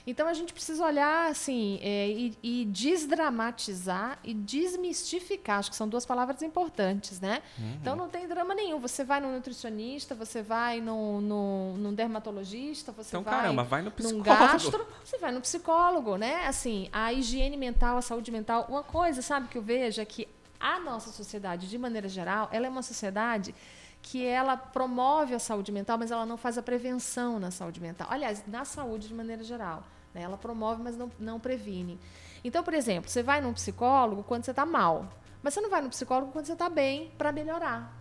[0.07, 5.61] Então a gente precisa olhar assim é, e, e, desdramatizar e desmistificar.
[5.61, 7.43] Acho que são duas palavras importantes, né?
[7.59, 7.77] Uhum.
[7.81, 8.79] Então não tem drama nenhum.
[8.81, 13.81] Você vai no nutricionista, você vai no, no, no dermatologista, você então, vai, caramba, vai
[13.81, 14.19] no psicólogo.
[14.19, 16.47] num gastro, você vai no psicólogo, né?
[16.47, 18.67] Assim, a higiene mental, a saúde mental.
[18.69, 20.29] Uma coisa, sabe, que eu vejo é que
[20.61, 23.55] a nossa sociedade, de maneira geral, ela é uma sociedade
[24.03, 28.07] que ela promove a saúde mental, mas ela não faz a prevenção na saúde mental.
[28.11, 29.83] Aliás, na saúde de maneira geral.
[30.15, 30.23] Né?
[30.23, 31.99] Ela promove, mas não, não previne.
[32.45, 35.09] Então, por exemplo, você vai num psicólogo quando você está mal,
[35.43, 37.93] mas você não vai no psicólogo quando você está bem para melhorar.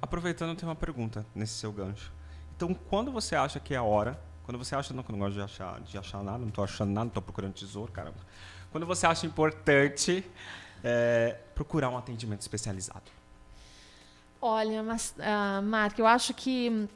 [0.00, 2.12] Aproveitando, eu tenho uma pergunta nesse seu gancho.
[2.54, 5.18] Então, quando você acha que é a hora, quando você acha, não que eu não
[5.18, 8.18] gosto de achar, de achar nada, não estou achando nada, não estou procurando tesouro, caramba.
[8.70, 10.24] Quando você acha importante
[10.84, 13.10] é, procurar um atendimento especializado?
[14.40, 16.88] Olha, mas, uh, Marco, eu acho que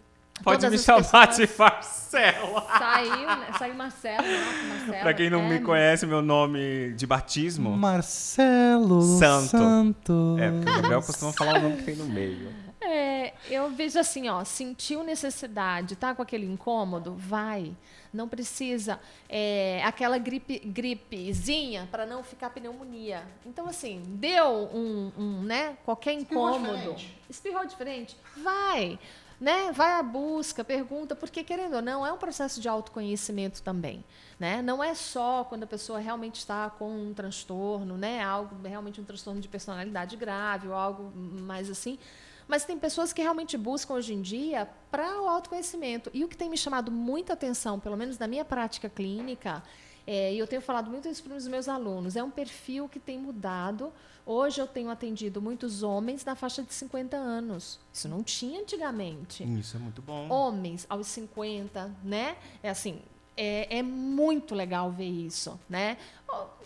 [0.42, 2.62] Pode me chamar de Marcelo.
[2.78, 3.46] Saiu, né?
[3.58, 4.26] Saiu Marcelo,
[4.68, 5.02] Marcelo.
[5.02, 7.76] Pra quem não é, me conhece, meu nome de batismo.
[7.76, 9.48] Marcelo Santo.
[9.48, 10.38] Santos.
[10.40, 12.52] É, porque o Gabriel costuma falar o nome que tem no meio.
[12.80, 17.76] É, eu vejo assim, ó, sentiu necessidade, tá com aquele incômodo, vai.
[18.12, 18.98] Não precisa
[19.28, 23.22] é, aquela gripe, gripezinha para não ficar pneumonia.
[23.46, 26.64] Então, assim, deu um, um né, qualquer incômodo.
[26.66, 27.18] Espirrou diferente.
[27.28, 28.16] Espirrou diferente.
[28.42, 28.98] Vai
[29.40, 29.72] né?
[29.72, 34.04] Vai à busca, pergunta, porque querendo ou não, é um processo de autoconhecimento também,
[34.38, 34.60] né?
[34.60, 38.22] Não é só quando a pessoa realmente está com um transtorno, né?
[38.22, 41.98] Algo realmente um transtorno de personalidade grave ou algo mais assim.
[42.46, 46.10] Mas tem pessoas que realmente buscam hoje em dia para o autoconhecimento.
[46.12, 49.62] E o que tem me chamado muita atenção, pelo menos na minha prática clínica,
[50.06, 52.98] é, e eu tenho falado muito isso para os meus alunos, é um perfil que
[52.98, 53.92] tem mudado
[54.32, 57.80] Hoje eu tenho atendido muitos homens na faixa de 50 anos.
[57.92, 59.42] Isso não tinha antigamente.
[59.58, 60.28] Isso é muito bom.
[60.28, 62.36] Homens aos 50, né?
[62.62, 63.02] É assim,
[63.36, 65.96] é, é, muito legal ver isso, né?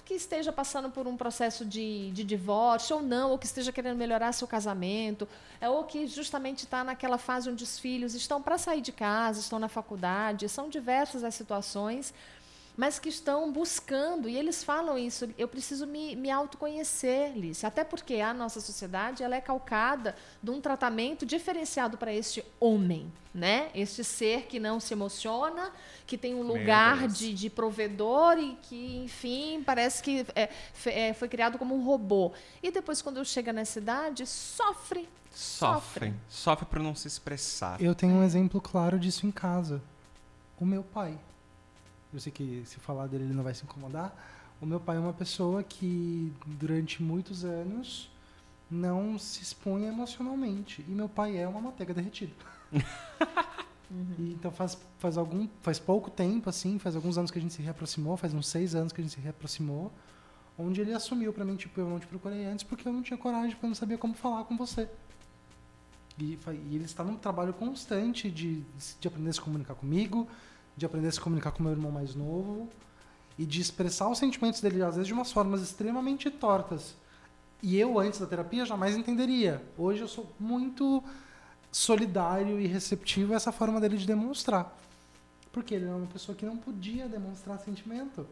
[0.05, 3.96] que esteja passando por um processo de, de divórcio ou não, ou que esteja querendo
[3.96, 5.27] melhorar seu casamento,
[5.59, 9.40] é, ou que justamente está naquela fase onde os filhos estão para sair de casa,
[9.40, 12.12] estão na faculdade, são diversas as situações
[12.76, 17.84] mas que estão buscando, e eles falam isso, eu preciso me, me autoconhecer, Lice, até
[17.84, 23.70] porque a nossa sociedade ela é calcada de um tratamento diferenciado para este homem, né?
[23.74, 25.70] Este ser que não se emociona,
[26.06, 30.50] que tem um lugar de, de provedor e que, enfim, parece que é,
[30.87, 32.32] é, foi criado como um robô.
[32.62, 35.08] E depois, quando chega nessa idade, sofre.
[35.30, 36.08] Sofre.
[36.10, 37.80] Sofre, sofre por não se expressar.
[37.80, 39.82] Eu tenho um exemplo claro disso em casa.
[40.60, 41.18] O meu pai
[42.14, 44.14] eu sei que se falar dele ele não vai se incomodar.
[44.61, 48.11] O meu pai é uma pessoa que durante muitos anos
[48.70, 50.85] não se expõe emocionalmente.
[50.88, 52.33] E meu pai é uma manteiga derretida.
[52.72, 52.81] uhum.
[54.18, 57.53] e, então faz, faz algum faz pouco tempo assim, faz alguns anos que a gente
[57.53, 59.92] se reaproximou, faz uns seis anos que a gente se reaproximou,
[60.59, 63.18] onde ele assumiu para mim tipo eu não te procurei antes porque eu não tinha
[63.18, 64.88] coragem, porque eu não sabia como falar com você.
[66.18, 66.38] E,
[66.70, 68.62] e ele está num trabalho constante de,
[69.00, 70.29] de aprender a se comunicar comigo,
[70.76, 72.68] de aprender a se comunicar com meu irmão mais novo
[73.38, 76.94] e de expressar os sentimentos dele, às vezes de umas formas extremamente tortas.
[77.62, 79.62] E eu, antes da terapia, jamais entenderia.
[79.78, 81.02] Hoje eu sou muito
[81.72, 84.76] solidário e receptivo a essa forma dele de demonstrar.
[85.50, 88.26] Porque ele é uma pessoa que não podia demonstrar sentimento.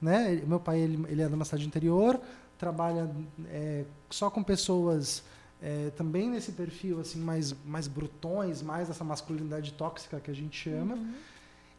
[0.00, 0.42] Né?
[0.46, 2.20] Meu pai ele, ele é de uma cidade interior,
[2.58, 3.08] trabalha
[3.46, 5.22] é, só com pessoas
[5.62, 10.56] é, também nesse perfil assim mais mais brutões, mais essa masculinidade tóxica que a gente
[10.56, 10.94] chama.
[10.94, 11.14] Uhum.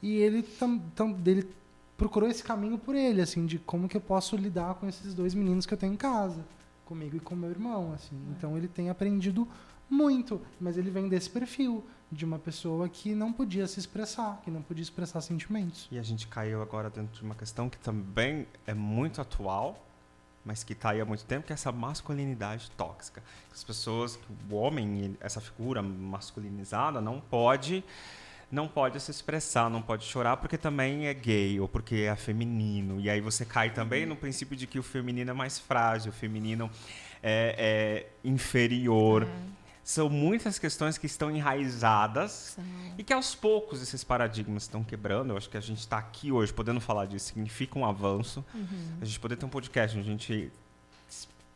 [0.03, 1.49] E ele tam, tam, dele
[1.95, 5.33] procurou esse caminho por ele, assim, de como que eu posso lidar com esses dois
[5.33, 6.43] meninos que eu tenho em casa,
[6.83, 8.17] comigo e com meu irmão, assim.
[8.27, 8.31] É.
[8.31, 9.47] Então ele tem aprendido
[9.89, 14.51] muito, mas ele vem desse perfil de uma pessoa que não podia se expressar, que
[14.51, 15.87] não podia expressar sentimentos.
[15.89, 19.81] E a gente caiu agora dentro de uma questão que também é muito atual,
[20.43, 23.23] mas que está aí há muito tempo, que é essa masculinidade tóxica.
[23.53, 24.19] As pessoas,
[24.51, 27.85] o homem, essa figura masculinizada, não pode
[28.53, 33.01] não pode se expressar, não pode chorar porque também é gay ou porque é feminino.
[33.01, 36.13] E aí você cai também no princípio de que o feminino é mais frágil, o
[36.13, 36.69] feminino
[37.23, 39.23] é, é inferior.
[39.23, 39.63] É.
[39.83, 42.93] São muitas questões que estão enraizadas Sim.
[42.95, 45.31] e que aos poucos esses paradigmas estão quebrando.
[45.31, 48.45] Eu acho que a gente está aqui hoje podendo falar disso significa um avanço.
[48.53, 48.97] Uhum.
[49.01, 50.51] A gente poder ter um podcast onde a gente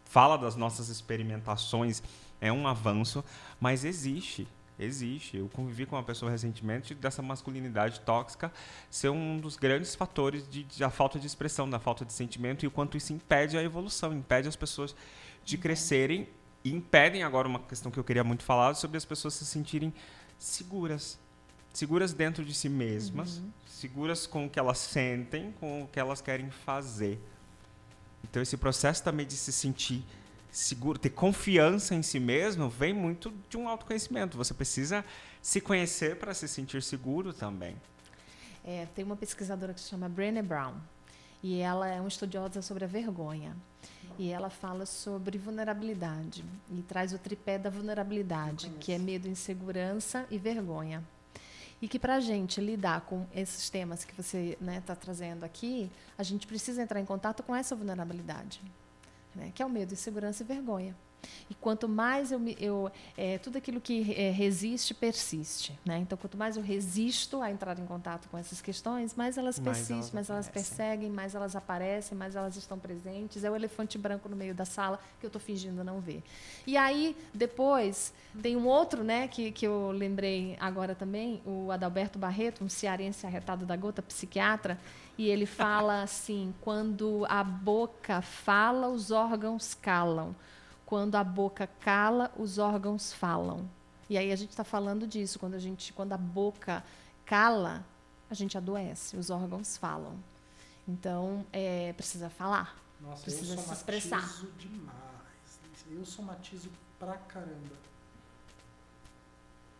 [0.03, 2.01] fala das nossas experimentações
[2.41, 3.23] é um avanço,
[3.59, 4.47] mas existe
[4.79, 5.37] Existe.
[5.37, 8.51] Eu convivi com uma pessoa recentemente dessa masculinidade tóxica
[8.89, 12.63] ser um dos grandes fatores de, de, da falta de expressão, da falta de sentimento
[12.63, 14.95] e o quanto isso impede a evolução, impede as pessoas
[15.43, 16.27] de crescerem
[16.63, 19.91] e impedem agora uma questão que eu queria muito falar sobre as pessoas se sentirem
[20.37, 21.17] seguras,
[21.73, 23.49] seguras dentro de si mesmas, uhum.
[23.65, 27.19] seguras com o que elas sentem, com o que elas querem fazer.
[28.23, 30.03] Então esse processo também de se sentir
[30.57, 34.37] seguro, ter confiança em si mesmo, vem muito de um autoconhecimento.
[34.37, 35.05] Você precisa
[35.41, 37.75] se conhecer para se sentir seguro também.
[38.65, 40.73] É, tem uma pesquisadora que se chama Brené Brown
[41.43, 43.55] e ela é uma estudiosa sobre a vergonha.
[44.17, 50.25] E ela fala sobre vulnerabilidade e traz o tripé da vulnerabilidade, que é medo, insegurança
[50.31, 51.03] e vergonha.
[51.79, 55.43] E que para a gente lidar com esses temas que você está né, tá trazendo
[55.43, 58.59] aqui, a gente precisa entrar em contato com essa vulnerabilidade
[59.37, 59.51] né?
[59.53, 60.95] que é o medo, insegurança e vergonha.
[61.49, 65.97] E quanto mais eu, eu é, tudo aquilo que é, resiste persiste, né?
[65.99, 69.77] Então quanto mais eu resisto a entrar em contato com essas questões, mais elas mais
[69.77, 73.43] persistem, elas mais elas perseguem, mais elas aparecem, mais elas estão presentes.
[73.43, 76.21] É o elefante branco no meio da sala que eu estou fingindo não ver.
[76.65, 79.27] E aí depois tem um outro, né?
[79.27, 84.77] Que, que eu lembrei agora também, o Adalberto Barreto, um cearense arretado da gota, psiquiatra.
[85.17, 90.35] E ele fala assim: quando a boca fala, os órgãos calam
[90.87, 93.69] quando a boca cala, os órgãos falam.
[94.09, 96.81] E aí a gente está falando disso, quando a gente, quando a boca
[97.25, 97.85] cala,
[98.29, 100.17] a gente adoece, os órgãos falam.
[100.87, 104.23] Então, é, precisa falar, Nossa, precisa se expressar.
[104.41, 105.59] Eu demais.
[105.91, 107.75] Eu somatizo pra caramba.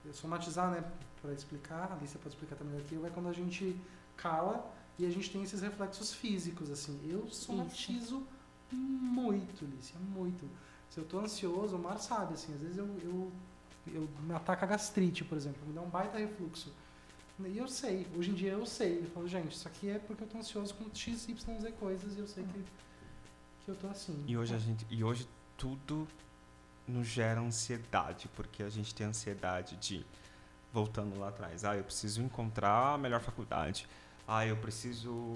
[0.03, 0.83] Eu somatizar, né,
[1.21, 3.79] para explicar, a Alicia pode explicar também aqui, é quando a gente
[4.17, 6.99] cala e a gente tem esses reflexos físicos, assim.
[7.09, 8.27] Eu somatizo
[8.69, 8.75] Isso.
[8.75, 10.49] muito, Alicia, muito.
[10.89, 13.31] Se eu tô ansioso, o Mar sabe, assim, às vezes eu, eu,
[13.87, 16.73] eu me ataca a gastrite, por exemplo, me dá um baita refluxo.
[17.45, 18.99] E eu sei, hoje em dia eu sei.
[18.99, 22.15] Eu falo, gente, isso aqui é porque eu tô ansioso com X, Y, Z coisas
[22.15, 22.63] e eu sei que,
[23.63, 24.23] que eu tô assim.
[24.25, 26.07] E hoje, a gente, e hoje tudo
[26.87, 30.05] nos gera ansiedade, porque a gente tem ansiedade de,
[30.73, 33.87] voltando lá atrás, ah, eu preciso encontrar a melhor faculdade.
[34.27, 35.35] Ah, eu preciso.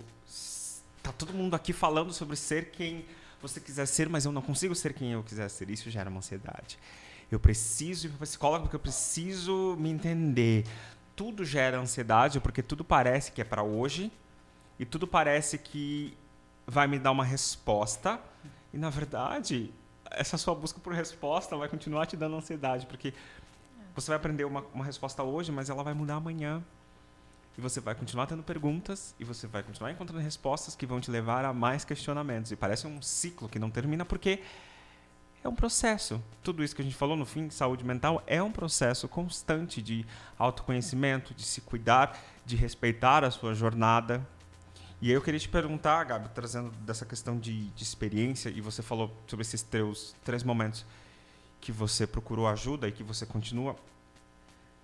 [1.04, 3.06] Tá todo mundo aqui falando sobre ser quem
[3.42, 5.70] você quiser ser, mas eu não consigo ser quem eu quiser ser.
[5.70, 6.78] Isso gera uma ansiedade.
[7.32, 10.66] Eu preciso ir para psicólogo porque eu preciso me entender.
[11.16, 14.12] Tudo gera ansiedade porque tudo parece que é para hoje
[14.78, 16.18] e tudo parece que
[16.68, 18.20] vai me dar uma resposta.
[18.74, 19.74] E na verdade,
[20.12, 23.14] essa sua busca por resposta vai continuar te dando ansiedade porque
[23.96, 26.64] você vai aprender uma, uma resposta hoje, mas ela vai mudar amanhã.
[27.58, 31.12] E você vai continuar tendo perguntas e você vai continuar encontrando respostas que vão te
[31.12, 32.52] levar a mais questionamentos.
[32.52, 34.42] E parece um ciclo que não termina porque
[35.44, 36.22] é um processo.
[36.44, 40.06] Tudo isso que a gente falou no fim, saúde mental, é um processo constante de
[40.38, 44.26] autoconhecimento, de se cuidar, de respeitar a sua jornada.
[45.02, 48.84] E aí eu queria te perguntar, Gabi, trazendo dessa questão de, de experiência, e você
[48.84, 50.86] falou sobre esses teus três momentos
[51.60, 53.76] que você procurou ajuda e que você continua.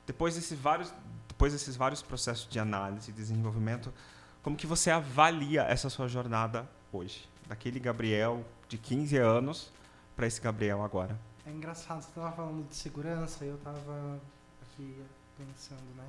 [0.07, 0.91] Depois desses vários
[1.37, 3.93] depois desses vários processos de análise e desenvolvimento,
[4.41, 7.29] como que você avalia essa sua jornada hoje?
[7.47, 9.71] Daquele Gabriel de 15 anos
[10.15, 11.15] para esse Gabriel agora.
[11.45, 14.19] É engraçado, você estava falando de segurança e eu estava
[14.63, 14.99] aqui
[15.37, 16.07] pensando, né?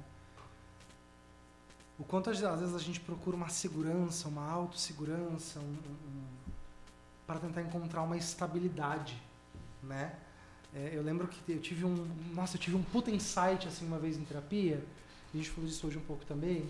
[1.98, 5.76] O quanto às vezes a gente procura uma segurança, uma autossegurança, um,
[6.06, 6.24] um,
[7.26, 9.22] para tentar encontrar uma estabilidade,
[9.82, 10.14] né?
[10.74, 13.98] É, eu lembro que eu tive um, nossa, eu tive um puta insight assim uma
[13.98, 14.82] vez em terapia,
[15.38, 16.68] a gente falou disso hoje um pouco também,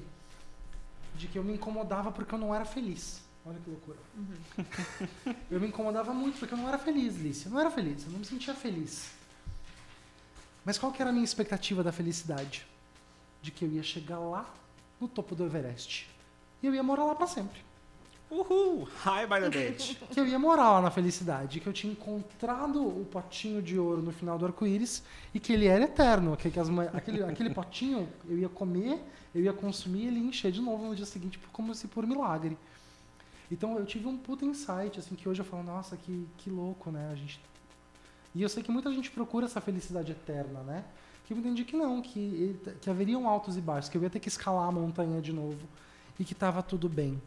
[1.15, 3.23] de que eu me incomodava porque eu não era feliz.
[3.45, 3.99] Olha que loucura.
[4.15, 5.35] Uhum.
[5.51, 7.49] eu me incomodava muito porque eu não era feliz, Lícia.
[7.49, 9.11] Eu não era feliz, eu não me sentia feliz.
[10.65, 12.67] Mas qual que era a minha expectativa da felicidade?
[13.41, 14.53] De que eu ia chegar lá
[15.01, 16.09] no topo do Everest.
[16.63, 17.68] E eu ia morar lá para sempre.
[18.31, 18.87] Uhul!
[19.05, 19.99] The beach.
[20.13, 24.03] que eu ia morar lá na felicidade, que eu tinha encontrado o potinho de ouro
[24.03, 25.03] no final do arco-íris
[25.35, 26.35] e que ele era eterno.
[26.35, 26.61] Aquele,
[26.93, 29.01] aquele, aquele potinho eu ia comer,
[29.35, 32.07] eu ia consumir e ele ia encher de novo no dia seguinte, como se por
[32.07, 32.57] milagre.
[33.51, 36.91] Então eu tive um puta insight, assim, que hoje eu falo, nossa, que, que louco,
[36.91, 37.11] né?
[37.11, 37.41] A gente...
[38.35, 40.85] E eu sei que muita gente procura essa felicidade eterna, né?
[41.27, 44.21] Que eu entendi que não, que, que haveriam altos e baixos, que eu ia ter
[44.21, 45.67] que escalar a montanha de novo
[46.21, 47.21] e que estava tudo bem.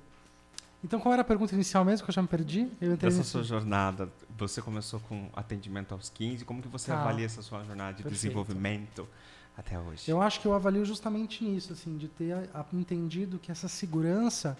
[0.84, 2.68] Então, qual era a pergunta inicial mesmo que eu já me perdi?
[2.82, 3.30] Eu Dessa nesse...
[3.30, 7.00] sua jornada, você começou com atendimento aos 15, como que você tá.
[7.00, 8.22] avalia essa sua jornada de Perfeito.
[8.22, 9.08] desenvolvimento
[9.56, 10.10] até hoje?
[10.10, 13.68] Eu acho que eu avalio justamente nisso, assim, de ter a, a, entendido que essa
[13.68, 14.58] segurança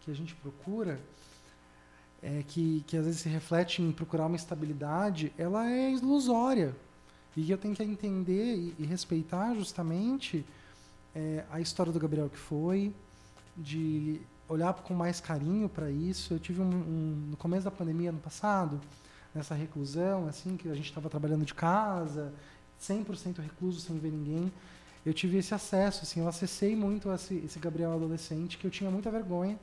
[0.00, 1.00] que a gente procura,
[2.20, 6.74] é, que, que às vezes se reflete em procurar uma estabilidade, ela é ilusória.
[7.36, 10.44] E eu tenho que entender e, e respeitar justamente
[11.14, 12.92] é, a história do Gabriel que foi,
[13.56, 16.34] de olhar com mais carinho para isso.
[16.34, 18.80] Eu tive um, um, no começo da pandemia ano passado,
[19.34, 22.32] nessa reclusão, assim, que a gente estava trabalhando de casa,
[22.82, 24.52] 100% recluso, sem ver ninguém.
[25.06, 28.90] Eu tive esse acesso, assim, eu acessei muito esse, esse Gabriel adolescente, que eu tinha
[28.90, 29.58] muita vergonha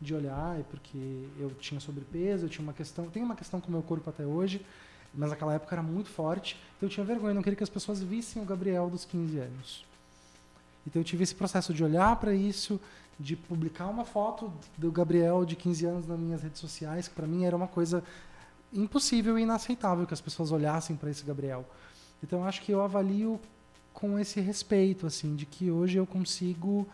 [0.00, 3.70] de olhar, porque eu tinha sobrepeso, eu tinha uma questão, tenho uma questão com o
[3.70, 4.66] meu corpo até hoje,
[5.14, 8.02] mas naquela época era muito forte, então eu tinha vergonha, não queria que as pessoas
[8.02, 9.86] vissem o Gabriel dos 15 anos.
[10.86, 12.80] Então eu tive esse processo de olhar para isso,
[13.18, 17.26] de publicar uma foto do Gabriel de 15 anos nas minhas redes sociais, que para
[17.26, 18.02] mim era uma coisa
[18.72, 21.64] impossível e inaceitável que as pessoas olhassem para esse Gabriel.
[22.22, 23.40] Então acho que eu avalio
[23.92, 26.86] com esse respeito, assim, de que hoje eu consigo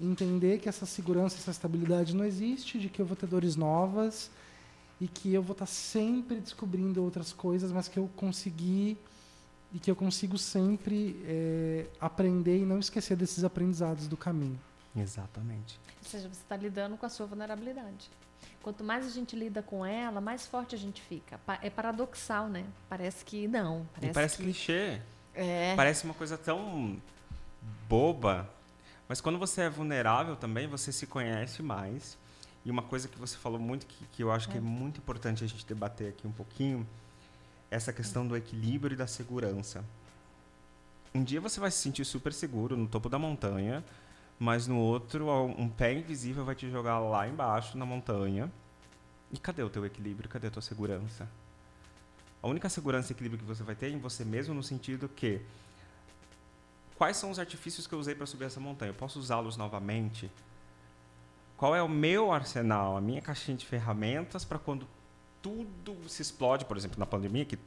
[0.00, 4.30] entender que essa segurança, essa estabilidade não existe, de que eu vou ter dores novas
[5.00, 8.96] e que eu vou estar sempre descobrindo outras coisas, mas que eu consegui
[9.72, 14.58] e que eu consigo sempre é, aprender e não esquecer desses aprendizados do caminho.
[14.96, 15.78] Exatamente.
[16.02, 18.10] Ou seja, você está lidando com a sua vulnerabilidade.
[18.62, 21.40] Quanto mais a gente lida com ela, mais forte a gente fica.
[21.62, 22.66] É paradoxal, né?
[22.88, 23.86] Parece que não.
[23.94, 24.42] Parece, parece que...
[24.42, 25.00] clichê.
[25.34, 25.74] É.
[25.76, 27.00] Parece uma coisa tão
[27.88, 28.48] boba.
[29.08, 32.18] Mas quando você é vulnerável também, você se conhece mais.
[32.64, 34.52] E uma coisa que você falou muito, que, que eu acho é.
[34.52, 36.86] que é muito importante a gente debater aqui um pouquinho,
[37.70, 39.84] essa questão do equilíbrio e da segurança.
[41.14, 43.82] Um dia você vai se sentir super seguro no topo da montanha,
[44.40, 48.50] mas no outro, um pé invisível vai te jogar lá embaixo na montanha.
[49.30, 50.30] E cadê o teu equilíbrio?
[50.30, 51.28] Cadê a tua segurança?
[52.42, 55.10] A única segurança e equilíbrio que você vai ter é em você mesmo no sentido
[55.10, 55.42] que
[56.96, 58.88] quais são os artifícios que eu usei para subir essa montanha?
[58.88, 60.30] Eu posso usá-los novamente?
[61.58, 64.88] Qual é o meu arsenal, a minha caixinha de ferramentas para quando
[65.42, 67.58] tudo se explode, por exemplo, na pandemia, que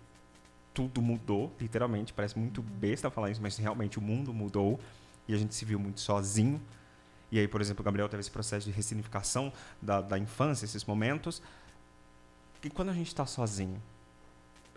[0.73, 4.79] tudo mudou, literalmente, parece muito besta falar isso, mas realmente o mundo mudou
[5.27, 6.61] e a gente se viu muito sozinho.
[7.31, 9.51] E aí, por exemplo, o Gabriel teve esse processo de ressignificação
[9.81, 11.41] da, da infância, esses momentos.
[12.63, 13.81] E quando a gente está sozinho,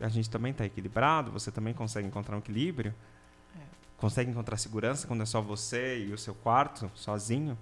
[0.00, 1.30] a gente também está equilibrado?
[1.32, 2.94] Você também consegue encontrar um equilíbrio?
[3.56, 3.60] É.
[3.98, 7.58] Consegue encontrar segurança quando é só você e o seu quarto, sozinho?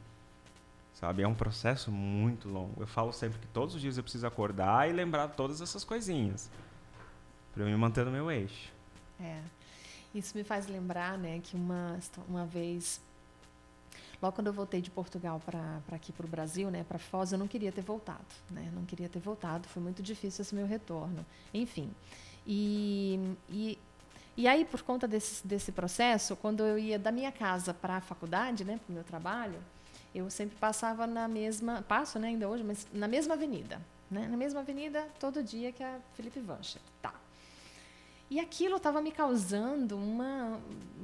[0.95, 1.22] Sabe?
[1.22, 2.80] É um processo muito longo.
[2.80, 6.51] Eu falo sempre que todos os dias eu preciso acordar e lembrar todas essas coisinhas
[7.53, 8.72] para eu me manter no meu eixo.
[9.20, 9.41] É.
[10.15, 11.99] Isso me faz lembrar, né, que uma,
[12.29, 13.01] uma vez,
[14.23, 17.39] logo quando eu voltei de Portugal para aqui para o Brasil, né, para Foz, eu
[17.39, 21.27] não queria ter voltado, né, não queria ter voltado, foi muito difícil esse meu retorno,
[21.53, 21.91] enfim.
[22.47, 23.79] E, e,
[24.37, 28.01] e aí, por conta desse, desse processo, quando eu ia da minha casa para a
[28.01, 29.59] faculdade, né, para o meu trabalho,
[30.15, 34.37] eu sempre passava na mesma, passo né, ainda hoje, mas na mesma avenida, né, na
[34.37, 36.79] mesma avenida todo dia que a Felipe Vancha.
[37.03, 37.24] Tá.
[38.31, 40.59] E aquilo estava me causando uma,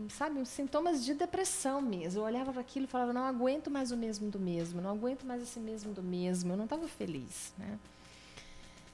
[0.08, 2.20] sabe, uns sintomas de depressão mesmo.
[2.20, 5.24] Eu olhava para aquilo e falava, não aguento mais o mesmo do mesmo, não aguento
[5.24, 6.52] mais esse mesmo do mesmo.
[6.52, 7.78] Eu não estava feliz, né?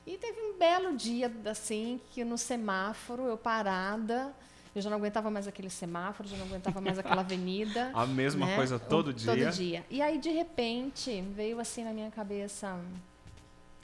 [0.06, 4.32] E teve um belo dia, assim, que no semáforo, eu parada,
[4.74, 7.90] eu já não aguentava mais aquele semáforo, já não aguentava mais aquela avenida.
[7.94, 8.54] A mesma né?
[8.54, 9.34] coisa todo dia?
[9.34, 9.86] Todo dia.
[9.88, 12.78] E aí, de repente, veio assim na minha cabeça,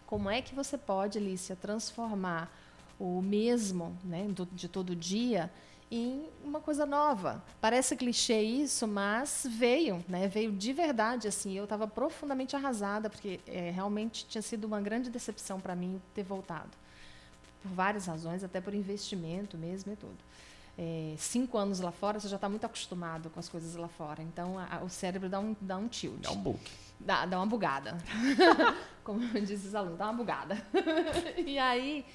[0.06, 2.52] como é que você pode, Lícia, transformar
[2.98, 5.50] o mesmo né, do, de todo dia
[5.90, 7.44] em uma coisa nova.
[7.60, 10.26] Parece clichê isso, mas veio, né?
[10.26, 11.52] Veio de verdade assim.
[11.52, 16.22] Eu estava profundamente arrasada porque é, realmente tinha sido uma grande decepção para mim ter
[16.22, 16.70] voltado,
[17.62, 20.16] por várias razões, até por investimento mesmo e tudo.
[20.78, 24.22] É, cinco anos lá fora, você já está muito acostumado com as coisas lá fora.
[24.22, 26.22] Então, a, o cérebro dá um, dá um tilt.
[26.22, 26.58] Dá um bug.
[26.98, 27.98] Dá, dá uma bugada.
[29.04, 30.66] Como dizem os alunos, dá uma bugada.
[31.36, 32.06] e aí,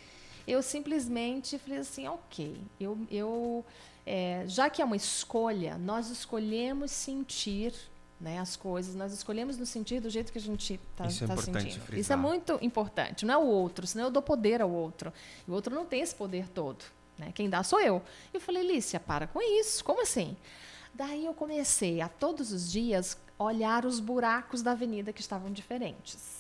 [0.48, 3.66] eu simplesmente falei assim, ok, eu, eu
[4.06, 7.74] é, já que é uma escolha, nós escolhemos sentir
[8.20, 11.28] né, as coisas, nós escolhemos nos sentir do jeito que a gente está Isso é
[11.28, 11.82] tá sentindo.
[11.82, 12.00] frisar.
[12.00, 15.12] Isso é muito importante, não é o outro, senão eu dou poder ao outro.
[15.46, 16.86] E o outro não tem esse poder todo.
[17.18, 17.32] Né?
[17.36, 18.02] Quem dá sou eu.
[18.34, 19.84] E eu falei, Lícia, para com isso.
[19.84, 20.38] Como assim?
[20.94, 26.37] Daí eu comecei a todos os dias olhar os buracos da avenida que estavam diferentes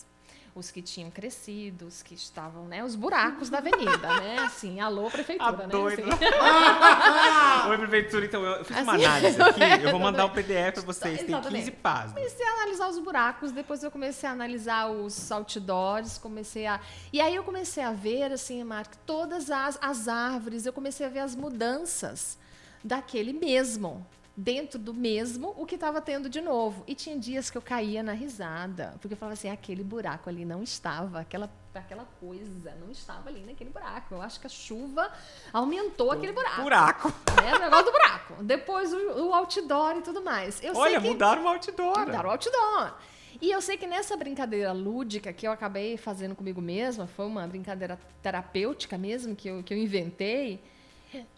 [0.57, 4.39] os que tinham crescido, os que estavam, né, os buracos da avenida, né?
[4.39, 5.67] Assim, alô prefeitura, A né?
[5.67, 6.01] doida.
[6.01, 7.69] Assim.
[7.69, 10.81] Oi, prefeitura, então eu fiz uma Assim, análise aqui, eu vou mandar um PDF para
[10.83, 11.65] vocês, tem Exatamente.
[11.65, 12.13] 15 páginas.
[12.13, 16.79] Comecei a analisar os buracos, depois eu comecei a analisar os outdoors, comecei a.
[17.13, 21.09] E aí eu comecei a ver, assim, Marco, todas as, as árvores, eu comecei a
[21.09, 22.37] ver as mudanças
[22.83, 24.05] daquele mesmo.
[24.39, 26.83] Dentro do mesmo, o que estava tendo de novo.
[26.85, 30.45] E tinha dias que eu caía na risada, porque eu falava assim: aquele buraco ali
[30.45, 34.13] não estava, aquela, aquela coisa não estava ali naquele buraco.
[34.13, 35.11] Eu acho que a chuva
[35.51, 36.61] aumentou aquele buraco.
[36.61, 37.07] Buraco.
[37.41, 37.55] Né?
[37.55, 38.43] O negócio do buraco.
[38.43, 40.63] Depois o, o outdoor e tudo mais.
[40.63, 41.99] Eu sei Olha, que- mudaram o outdoor.
[41.99, 42.93] Mudaram o outdoor.
[43.41, 47.47] E eu sei que nessa brincadeira lúdica que eu acabei fazendo comigo mesma, foi uma
[47.47, 50.63] brincadeira terapêutica mesmo que eu, que eu inventei,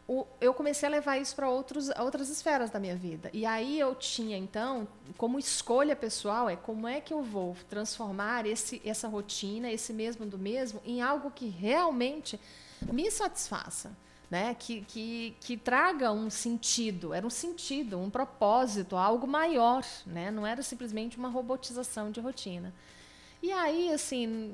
[0.10, 3.30] o- eu comecei a levar isso para outras esferas da minha vida.
[3.32, 8.48] E aí eu tinha, então, como escolha pessoal, é como é que eu vou transformar
[8.48, 12.40] esse, essa rotina, esse mesmo do mesmo, em algo que realmente
[12.92, 13.96] me satisfaça.
[14.32, 14.56] Né?
[14.58, 20.32] Que, que, que traga um sentido, era um sentido, um propósito, algo maior, né?
[20.32, 22.74] não era simplesmente uma robotização de rotina.
[23.44, 24.54] E aí, assim,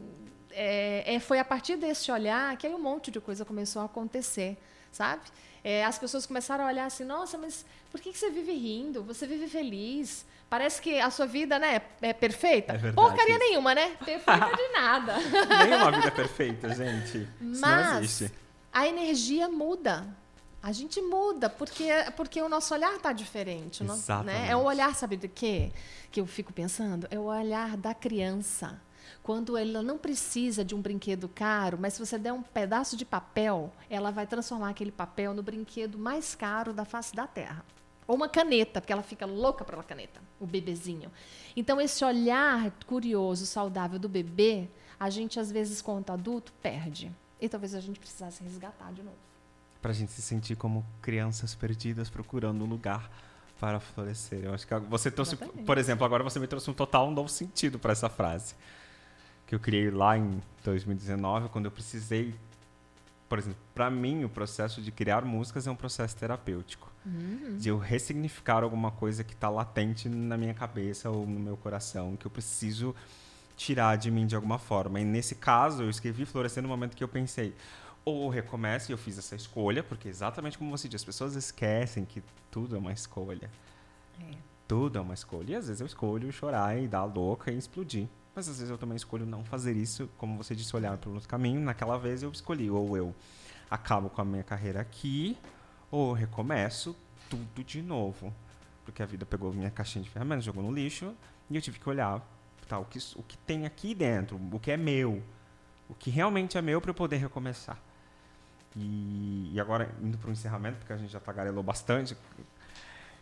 [0.51, 3.85] é, é, foi a partir desse olhar que aí um monte de coisa começou a
[3.85, 4.57] acontecer,
[4.95, 5.21] sabe?
[5.63, 9.03] É, as pessoas começaram a olhar assim, nossa, mas por que, que você vive rindo?
[9.03, 10.25] Você vive feliz?
[10.49, 12.73] Parece que a sua vida, né, é perfeita?
[12.73, 13.39] É verdade Porcaria isso.
[13.39, 13.95] nenhuma, né?
[14.05, 15.15] Perfeita de nada.
[15.67, 17.17] Nenhuma vida perfeita, gente.
[17.17, 18.31] Isso não Mas existe.
[18.71, 20.07] a energia muda.
[20.61, 23.83] A gente muda porque, porque o nosso olhar está diferente.
[23.83, 24.37] Exatamente.
[24.37, 24.49] né?
[24.51, 25.71] É o olhar, sabe do quê?
[26.11, 27.07] Que eu fico pensando?
[27.11, 28.79] É o olhar da criança.
[29.23, 33.05] Quando ela não precisa de um brinquedo caro, mas se você der um pedaço de
[33.05, 37.65] papel, ela vai transformar aquele papel no brinquedo mais caro da face da Terra.
[38.07, 41.11] Ou uma caneta, porque ela fica louca pela caneta, o bebezinho.
[41.55, 47.11] Então, esse olhar curioso, saudável do bebê, a gente, às vezes, quanto adulto, perde.
[47.41, 49.17] E talvez a gente precisasse resgatar de novo.
[49.81, 53.09] Pra gente se sentir como crianças perdidas procurando um lugar
[53.59, 54.43] para florescer.
[54.43, 55.65] Eu acho que você trouxe, Exatamente.
[55.65, 58.55] por exemplo, agora você me trouxe um total novo sentido para essa frase.
[59.47, 62.33] Que eu criei lá em 2019, quando eu precisei.
[63.29, 66.91] Por exemplo, para mim, o processo de criar músicas é um processo terapêutico.
[67.59, 72.15] De eu ressignificar alguma coisa que está latente na minha cabeça ou no meu coração,
[72.15, 72.95] que eu preciso
[73.55, 74.99] tirar de mim de alguma forma.
[74.99, 77.53] E nesse caso, eu escrevi Florescer no momento que eu pensei,
[78.03, 82.05] ou recomeço, e eu fiz essa escolha, porque exatamente como você disse, as pessoas esquecem
[82.05, 82.21] que
[82.51, 83.49] tudo é uma escolha.
[84.67, 85.53] Tudo é uma escolha.
[85.53, 88.07] E às vezes eu escolho chorar e dar louca e explodir.
[88.35, 91.29] Mas às vezes eu também escolho não fazer isso, como você disse, olhar para outro
[91.29, 91.61] caminho.
[91.61, 93.15] Naquela vez eu escolhi, ou eu
[93.71, 95.37] acabo com a minha carreira aqui,
[95.89, 96.95] ou recomeço
[97.29, 98.33] tudo de novo.
[98.83, 101.15] Porque a vida pegou minha caixinha de ferramentas, jogou no lixo,
[101.49, 102.21] e eu tive que olhar
[102.67, 105.23] tá, o, que, o que tem aqui dentro, o que é meu,
[105.87, 107.79] o que realmente é meu para eu poder recomeçar.
[108.75, 112.17] E, e agora, indo para o encerramento, porque a gente já tagarelou bastante,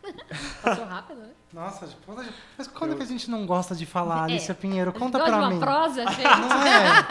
[0.61, 1.29] Passou rápido, né?
[1.53, 4.33] Nossa, quando gente- mas quando que a gente não gosta de falar, É.
[4.33, 4.91] Alicia Pinheiro?
[4.91, 5.59] Conta pra de uma mim.
[5.59, 6.23] prosa, gente?
[6.23, 7.05] Não é?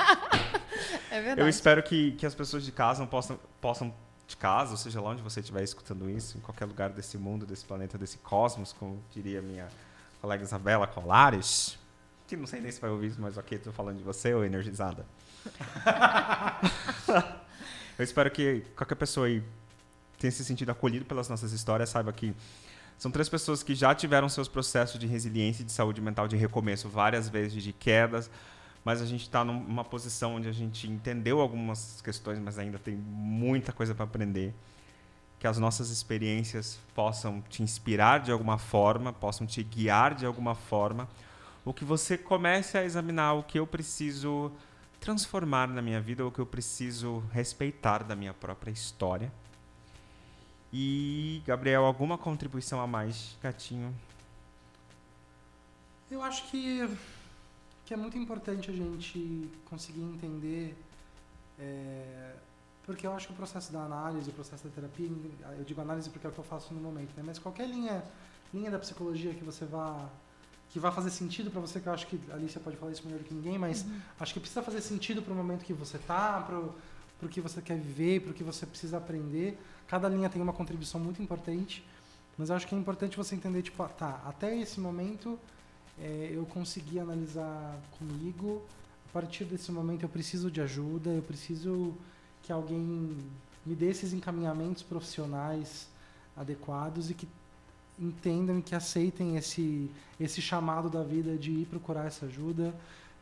[1.10, 1.40] É verdade.
[1.40, 3.94] Eu espero que, que as pessoas de casa possam, possam,
[4.26, 7.44] de casa, ou seja lá onde você estiver escutando isso, em qualquer lugar desse mundo,
[7.46, 9.68] desse planeta, desse cosmos, como diria minha
[10.20, 11.78] colega Isabela Colares,
[12.26, 14.44] que não sei nem se vai ouvir isso, mas ok, estou falando de você, ou
[14.44, 15.04] energizada.
[17.98, 19.42] Eu espero que qualquer pessoa aí
[20.18, 22.32] tenha se sentido acolhido pelas nossas histórias, saiba que
[23.02, 26.36] são três pessoas que já tiveram seus processos de resiliência e de saúde mental de
[26.36, 28.30] recomeço várias vezes, de quedas,
[28.84, 32.94] mas a gente está numa posição onde a gente entendeu algumas questões, mas ainda tem
[32.94, 34.54] muita coisa para aprender.
[35.40, 40.54] Que as nossas experiências possam te inspirar de alguma forma, possam te guiar de alguma
[40.54, 41.08] forma,
[41.64, 44.52] ou que você comece a examinar o que eu preciso
[45.00, 49.32] transformar na minha vida ou o que eu preciso respeitar da minha própria história.
[50.72, 53.94] E, Gabriel, alguma contribuição a mais, gatinho?
[56.10, 56.88] Eu acho que,
[57.84, 60.76] que é muito importante a gente conseguir entender.
[61.58, 62.34] É,
[62.84, 65.08] porque eu acho que o processo da análise, o processo da terapia,
[65.58, 67.22] eu digo análise porque é o que eu faço no momento, né?
[67.24, 68.02] mas qualquer linha,
[68.52, 70.08] linha da psicologia que você vá
[70.70, 73.04] que vai fazer sentido para você, que eu acho que a Alicia pode falar isso
[73.04, 74.00] melhor do que ninguém, mas uhum.
[74.18, 76.42] acho que precisa fazer sentido para o momento que você tá,
[77.22, 79.56] para o que você quer viver, para o que você precisa aprender.
[79.86, 81.84] Cada linha tem uma contribuição muito importante,
[82.36, 85.38] mas acho que é importante você entender, tipo, ah, tá, até esse momento
[86.00, 88.60] é, eu consegui analisar comigo,
[89.08, 91.94] a partir desse momento eu preciso de ajuda, eu preciso
[92.42, 93.16] que alguém
[93.64, 95.88] me dê esses encaminhamentos profissionais
[96.36, 97.28] adequados e que
[98.00, 102.74] entendam e que aceitem esse, esse chamado da vida de ir procurar essa ajuda,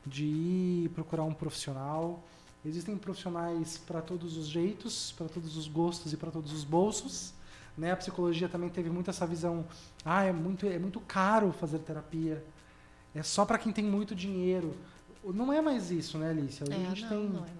[0.06, 2.22] de ir procurar um profissional.
[2.64, 7.32] Existem profissionais para todos os jeitos, para todos os gostos e para todos os bolsos.
[7.76, 7.92] Né?
[7.92, 9.64] A psicologia também teve muito essa visão,
[10.04, 12.44] ah, é muito, é muito caro fazer terapia,
[13.14, 14.76] é só para quem tem muito dinheiro.
[15.24, 16.66] Não é mais isso, né, Alicia?
[16.68, 17.50] Hoje é, a gente não, tem, não é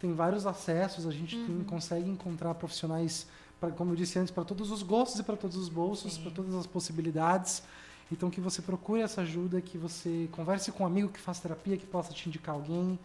[0.00, 1.46] tem vários acessos, a gente uhum.
[1.46, 3.28] tem, consegue encontrar profissionais
[3.60, 6.32] pra, como eu disse antes, para todos os gostos e para todos os bolsos, para
[6.32, 7.62] todas as possibilidades.
[8.10, 11.76] Então, que você procure essa ajuda, que você converse com um amigo que faz terapia,
[11.76, 12.98] que possa te indicar alguém,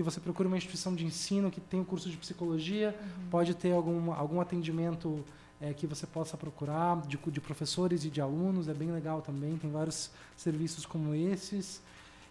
[0.00, 3.28] que você procure uma instituição de ensino que tem um curso de psicologia, uhum.
[3.30, 5.22] pode ter algum, algum atendimento
[5.60, 9.58] é, que você possa procurar, de, de professores e de alunos, é bem legal também,
[9.58, 11.82] tem vários serviços como esses.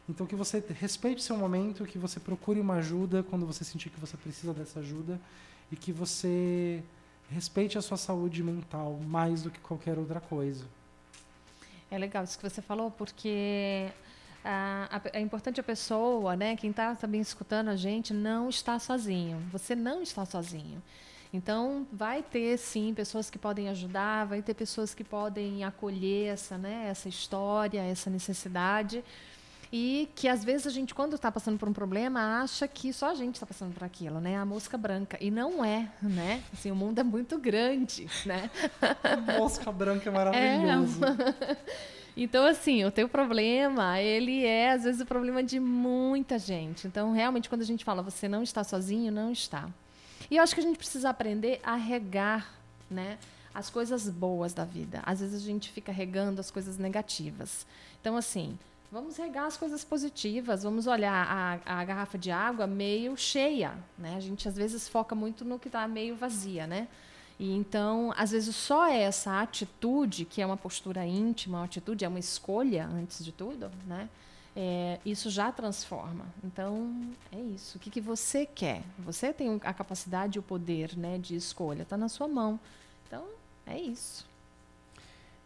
[0.10, 4.00] Então, que você respeite seu momento, que você procure uma ajuda quando você sentir que
[4.00, 5.22] você precisa dessa ajuda
[5.72, 6.84] e que você
[7.30, 10.66] respeite a sua saúde mental mais do que qualquer outra coisa.
[11.92, 13.92] É legal isso que você falou, porque
[15.14, 19.38] é importante a pessoa, né, quem está também escutando a gente, não está sozinho.
[19.52, 20.82] Você não está sozinho.
[21.32, 26.58] Então, vai ter sim pessoas que podem ajudar, vai ter pessoas que podem acolher essa,
[26.58, 29.04] né, essa história, essa necessidade
[29.72, 33.12] e que às vezes a gente, quando está passando por um problema, acha que só
[33.12, 34.36] a gente está passando por aquilo, né?
[34.36, 35.16] A mosca branca.
[35.22, 36.44] E não é, né?
[36.52, 38.50] Assim, o mundo é muito grande, né?
[39.38, 41.00] mosca branca é maravilhoso.
[41.06, 41.58] É.
[42.22, 46.86] Então, assim, o teu problema, ele é, às vezes, o problema de muita gente.
[46.86, 49.70] Então, realmente, quando a gente fala você não está sozinho, não está.
[50.30, 52.54] E eu acho que a gente precisa aprender a regar,
[52.92, 53.18] né?
[53.54, 55.02] As coisas boas da vida.
[55.06, 57.66] Às vezes a gente fica regando as coisas negativas.
[58.02, 58.58] Então, assim,
[58.92, 61.14] Vamos regar as coisas positivas, vamos olhar
[61.64, 64.16] a, a garrafa de água meio cheia, né?
[64.18, 66.88] A gente às vezes foca muito no que está meio vazia, né?
[67.40, 72.08] E então, às vezes só essa atitude, que é uma postura íntima, uma atitude é
[72.08, 74.10] uma escolha antes de tudo, né?
[74.54, 76.26] É, isso já transforma.
[76.44, 77.78] Então, é isso.
[77.78, 78.84] O que, que você quer?
[79.00, 82.60] Você tem a capacidade e o poder né, de escolha, está na sua mão.
[83.08, 83.26] Então,
[83.66, 84.28] é isso.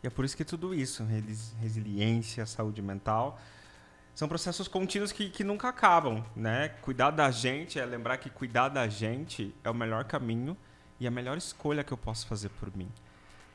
[0.02, 1.06] E é por isso que tudo isso,
[1.62, 3.39] resiliência, saúde mental,
[4.16, 6.70] são processos contínuos que, que nunca acabam, né?
[6.82, 10.58] Cuidar da gente é lembrar que cuidar da gente é o melhor caminho
[11.04, 12.89] e a melhor escolha que eu posso fazer por mim,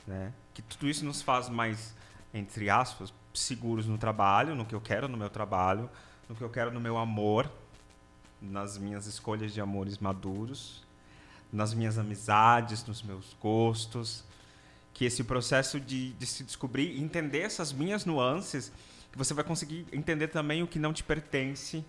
[0.06, 0.34] né?
[0.52, 1.94] Que tudo isso nos faz mais,
[2.34, 5.88] entre aspas, seguros no trabalho, no que eu quero no meu trabalho,
[6.28, 7.50] no que eu quero no meu amor,
[8.38, 10.84] nas minhas escolhas de amores maduros,
[11.50, 14.24] nas minhas amizades, nos meus gostos,
[14.92, 18.70] que esse processo de, de se descobrir e entender essas minhas nuances,
[19.10, 21.82] que você vai conseguir entender também o que não te pertence,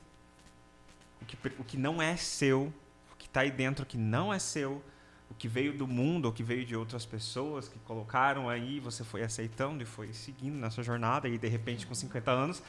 [1.21, 2.73] o que, o que não é seu,
[3.11, 4.81] o que está aí dentro que não é seu,
[5.29, 9.03] o que veio do mundo, o que veio de outras pessoas que colocaram aí, você
[9.03, 12.63] foi aceitando e foi seguindo nessa jornada e de repente com 50 anos,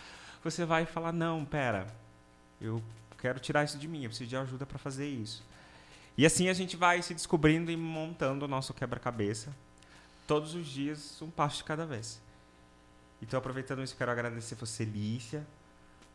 [0.44, 1.86] você vai falar: "Não, pera.
[2.60, 2.82] Eu
[3.18, 5.42] quero tirar isso de mim, eu preciso de ajuda para fazer isso".
[6.16, 9.54] E assim a gente vai se descobrindo e montando o nosso quebra-cabeça
[10.26, 12.20] todos os dias, um passo de cada vez.
[13.20, 15.46] Então, aproveitando isso, quero agradecer você, Lícia,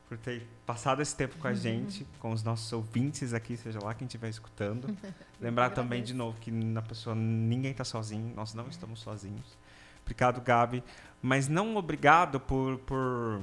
[0.07, 3.93] por ter passado esse tempo com a gente, com os nossos ouvintes aqui, seja lá
[3.93, 4.95] quem estiver escutando.
[5.39, 9.57] Lembrar também, de novo, que na pessoa ninguém está sozinho, nós não estamos sozinhos.
[10.03, 10.83] Obrigado, Gabi.
[11.21, 13.41] Mas não obrigado por por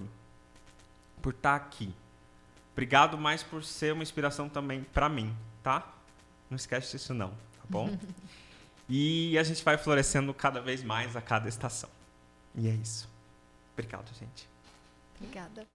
[1.21, 1.95] por estar tá aqui.
[2.73, 5.87] Obrigado mais por ser uma inspiração também para mim, tá?
[6.49, 7.97] Não esquece disso não, tá bom?
[8.95, 11.89] E a gente vai florescendo cada vez mais a cada estação.
[12.55, 13.09] E é isso.
[13.73, 14.47] Obrigado, gente.
[15.17, 15.67] Obrigada.